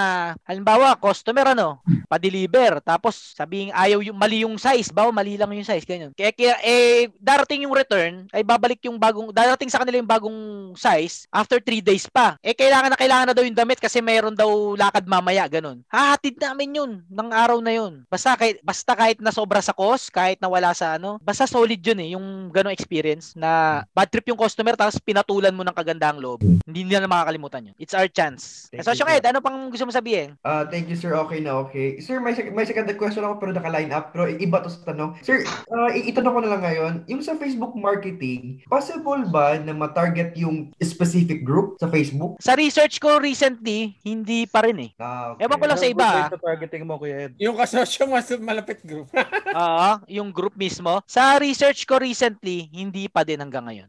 [0.46, 5.66] halimbawa customer ano, pa-deliver tapos sabihin ayaw yung mali yung size, bawa mali lang yung
[5.66, 6.12] size ganyan.
[6.14, 10.40] Kaya, kaya eh darating yung return ay babalik yung bagong darating sa kanila yung bagong
[10.78, 12.38] size after 3 days pa.
[12.40, 15.82] Eh kailangan na kailangan na daw yung damit kasi mayroon daw lakad mamaya ganun.
[15.90, 18.06] Hahatid namin yun ng araw na yun.
[18.06, 21.82] Basta kahit basta kahit na sobra sa cost, kahit na wala sa ano, basta solid
[21.82, 26.22] yun eh yung ganong experience na bad trip yung customer tapos pinatulan mo ng kagandang
[26.22, 26.44] loob.
[26.62, 27.76] Hindi nila makakalimutan yun.
[27.80, 28.53] It's our chance.
[28.70, 30.34] Thank So, you, Ed, ano pang gusto mo sabihin?
[30.40, 31.14] Ah, thank you, sir.
[31.16, 31.98] Okay na, okay.
[31.98, 34.10] Sir, may, sec- may second question ako pero naka-line up.
[34.10, 35.18] Pero iba to sa tanong.
[35.20, 35.42] Sir,
[35.90, 36.92] i- itanong ko na lang ngayon.
[37.06, 42.38] Yung sa Facebook marketing, possible ba na ma-target yung specific group sa Facebook?
[42.38, 44.90] Sa research ko recently, hindi pa rin eh.
[44.96, 46.04] Ah, Ewan ko lang sa iba.
[46.04, 46.30] ah.
[46.34, 47.32] targeting mo, Kuya Ed.
[47.38, 49.08] Yung kasosyo mas malapit group.
[49.54, 51.00] Oo, yung group mismo.
[51.04, 53.88] Sa research ko recently, hindi pa din hanggang ngayon.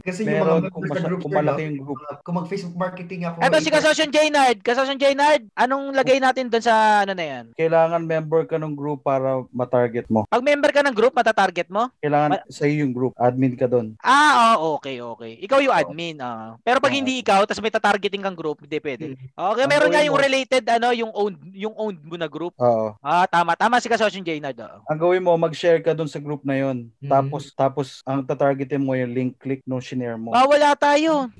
[0.00, 1.98] Kasi Meron yung mga kung sa masya- group, kung malaki yung group.
[2.20, 3.38] Kung mag-Facebook marketing ako.
[3.40, 4.58] Eto si i- Kasosyon Jaynard.
[4.60, 7.44] Kasosyon Jaynard, anong lagay natin doon sa ano na yan?
[7.56, 10.28] Kailangan member ka ng group para ma-target mo.
[10.28, 11.88] Pag member ka ng group, matatarget mo?
[12.04, 13.16] Kailangan sa iyo yung group.
[13.16, 13.96] Admin ka doon.
[14.04, 15.40] Ah, oh, okay, okay.
[15.40, 16.20] Ikaw yung admin.
[16.20, 16.60] ah.
[16.60, 19.16] Pero pag hindi ikaw, tapos may tatargeting kang group, hindi pwede.
[19.32, 22.52] Okay, Ang meron nga yung mo- related, ano, yung owned, yung owned mo na group.
[22.60, 22.92] Oo.
[23.00, 23.56] Ah, tama.
[23.56, 24.60] Tama si Kasosyon Jaynard.
[24.60, 24.84] oo.
[24.84, 26.92] Ang gawin mo, mag-share ka doon sa group na yon.
[26.92, 27.08] Mm-hmm.
[27.08, 30.36] Tapos tapos ang tatargetin mo yung link click nung shinare mo.
[30.36, 31.32] Bawala tayo.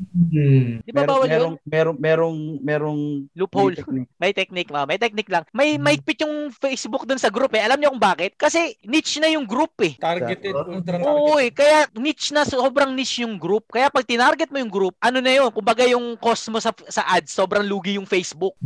[0.81, 1.53] Di ba Meron- bawal yun?
[1.63, 3.75] merong, merong, merong, Loophole.
[3.75, 4.11] may technique.
[4.25, 4.83] May technique, ma.
[4.85, 5.45] May technique lang.
[5.53, 7.61] May may pit yung Facebook dun sa group eh.
[7.61, 8.37] Alam niyo kung bakit?
[8.37, 9.97] Kasi niche na yung group eh.
[10.01, 11.09] Targeted, ultra targeted.
[11.09, 11.51] Oo eh.
[11.53, 13.69] Kaya niche na, sobrang niche yung group.
[13.69, 15.51] Kaya pag tinarget mo yung group, ano na yun?
[15.53, 18.57] Kumbaga yung cost mo sa, sa ads, sobrang lugi yung Facebook.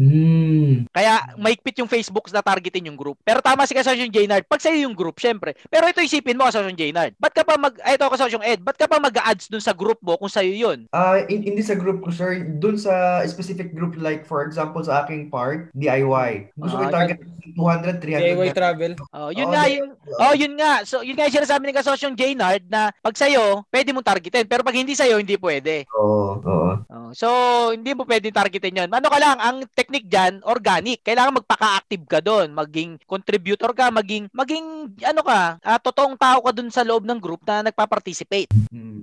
[0.92, 3.18] Kaya maigpit yung Facebook na targetin yung group.
[3.22, 4.46] Pero tama si Kasosyon Jaynard.
[4.46, 5.54] Pag sa'yo yung group, syempre.
[5.68, 7.14] Pero ito isipin mo, Kasosyon Jaynard.
[7.18, 7.74] Ba't ka pa mag...
[7.82, 8.60] Ay, ito, Kasosyon Ed.
[8.62, 10.86] Ba't ka pa mag-ads dun sa group mo kung sa'yo yun?
[10.90, 12.42] Ah, hin- hindi sa group ko, sir.
[12.58, 16.52] Dun sa specific group, like for example, sa aking part, DIY.
[16.54, 17.18] Gusto ko Ah, i-target
[17.54, 18.34] 200, 300.
[18.34, 18.92] DIY na- travel.
[19.14, 19.88] Oh, yun Oo, nga yun.
[20.18, 20.72] Oh, yun nga.
[20.84, 24.44] So, yun nga yung sinasabi ni Kasosyong Jaynard na pag sa'yo, pwede mong targetin.
[24.44, 25.88] Pero pag hindi sa'yo, hindi pwede.
[25.94, 26.72] Oo, oo.
[26.88, 27.28] Oh, so,
[27.72, 28.90] hindi mo pwedeng targetin yun.
[28.90, 31.00] Ano ka lang, ang technique dyan, organic.
[31.00, 32.52] Kailangan magpaka-active ka doon.
[32.52, 37.20] Maging contributor ka, maging, maging, ano ka, ah, totoong tao ka doon sa loob ng
[37.20, 38.50] group na nagpa-participate.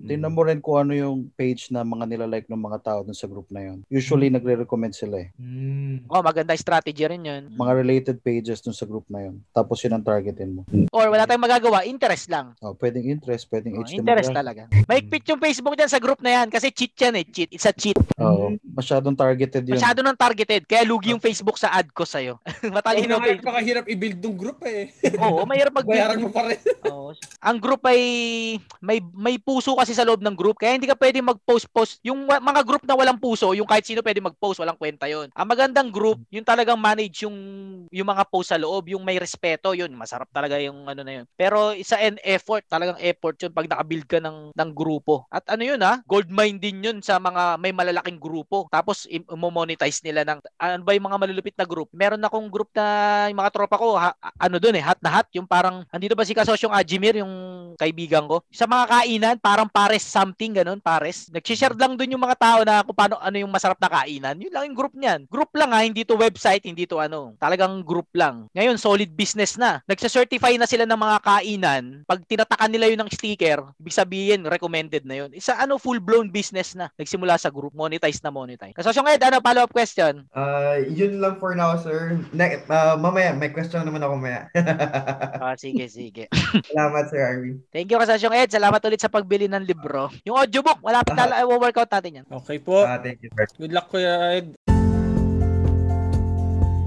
[0.06, 3.26] Tingnan mo rin kung ano yung page na mga nilalike ng mga tao dun sa
[3.26, 3.82] group na yun.
[3.90, 4.30] Usually,
[4.66, 5.30] nagre-recommend sila eh.
[6.10, 7.44] Oh, maganda strategy rin yun.
[7.54, 9.46] Mga related pages dun sa group na yun.
[9.54, 10.62] Tapos yun ang targetin mo.
[10.90, 12.58] Or wala tayong magagawa, interest lang.
[12.66, 14.66] Oh, pwedeng interest, pwedeng age Interest talaga.
[14.90, 17.26] Maigpit yung Facebook dyan sa group na yan kasi cheat yan eh.
[17.30, 17.54] Cheat.
[17.54, 17.96] It's a cheat.
[18.18, 18.58] Oo.
[18.74, 19.78] Masyadong targeted yun.
[19.78, 20.66] Masyado nang targeted.
[20.66, 22.42] Kaya lugi yung Facebook sa ad ko sa'yo.
[22.76, 24.90] Matalino Napaka- Napakahirap i-build ng group eh.
[25.22, 26.60] Oo, mahirap mag Bayaran mo pa rin.
[26.90, 27.14] Oo.
[27.40, 28.02] Ang group ay
[28.82, 32.02] may may puso kasi sa loob ng group kaya hindi ka pwedeng mag-post-post.
[32.02, 35.30] Yung mga group na walang puso, yung kahit sino pwede mag-post, walang kwenta 'yon.
[35.34, 37.38] Ang magandang group, yung talagang manage yung
[37.90, 41.26] yung mga post sa loob, yung may respeto, yun, masarap talaga yung ano na yun.
[41.38, 45.26] Pero isa an effort, talagang effort yun pag nakabuild ka ng ng grupo.
[45.32, 48.68] At ano yun ha, gold mine din yun sa mga may malalaking grupo.
[48.70, 51.90] Tapos i- mo-monetize nila ng ano ba yung mga malulupit na group.
[51.96, 52.86] Meron akong group na
[53.32, 56.28] yung mga tropa ko, ha- ano dun eh, hat na hat, yung parang andito ba
[56.28, 57.34] si kasosyong Ajimir, yung
[57.80, 58.44] kaibigan ko.
[58.52, 61.28] Sa mga kainan, parang pares something ganun, pares.
[61.32, 64.36] Nag-share lang dun yung mga tao na kung paano ano yung masarap na kainan.
[64.46, 65.26] Yun lang yung group niyan.
[65.26, 67.34] Group lang ha, hindi to website, hindi to ano.
[67.42, 68.46] Talagang group lang.
[68.54, 69.82] Ngayon, solid business na.
[69.90, 71.84] Nagsa-certify na sila ng mga kainan.
[72.06, 75.34] Pag tinatakan nila yun ng sticker, ibig sabihin, recommended na yun.
[75.34, 76.94] Isa ano, full-blown business na.
[76.94, 78.78] Nagsimula sa group, monetize na monetize.
[78.78, 80.30] Kasosyong Ed, ano, follow-up question?
[80.38, 82.14] Ah, yun lang for now, sir.
[82.30, 84.54] Ne- ah, mamaya, may question naman ako mamaya.
[85.42, 86.30] ah, sige, sige.
[86.70, 87.66] Salamat, Sir Arvin.
[87.74, 88.54] Thank you, Kasosyong Ed.
[88.54, 90.14] Salamat ulit sa pagbili ng libro.
[90.22, 92.26] Yung audiobook, malapit na i-workout natin yan.
[92.30, 92.86] Okay po.
[92.86, 93.50] Ah, thank you, sir.
[93.58, 94.48] Good luck, Kuya Ed.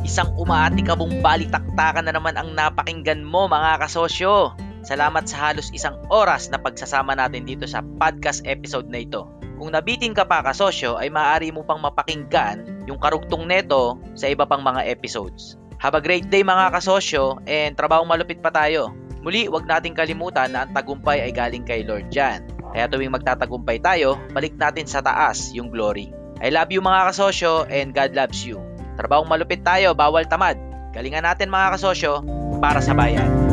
[0.05, 4.53] Isang umaatikabong balitaktakan na naman ang napakinggan mo mga kasosyo.
[4.84, 9.28] Salamat sa halos isang oras na pagsasama natin dito sa podcast episode na ito.
[9.59, 14.46] Kung nabiting ka pa kasosyo ay maaari mo pang mapakinggan yung karugtong neto sa iba
[14.46, 15.59] pang mga episodes.
[15.82, 18.94] Have a great day mga kasosyo and trabahong malupit pa tayo.
[19.24, 22.46] Muli, wag nating kalimutan na ang tagumpay ay galing kay Lord Jan.
[22.70, 26.18] Kaya tuwing magtatagumpay tayo, balik natin sa taas yung glory.
[26.39, 28.62] I love you mga kasosyo and God loves you.
[28.95, 30.59] Trabahong malupit tayo, bawal tamad.
[30.95, 32.22] Galingan natin mga kasosyo
[32.59, 33.47] para sa bayan.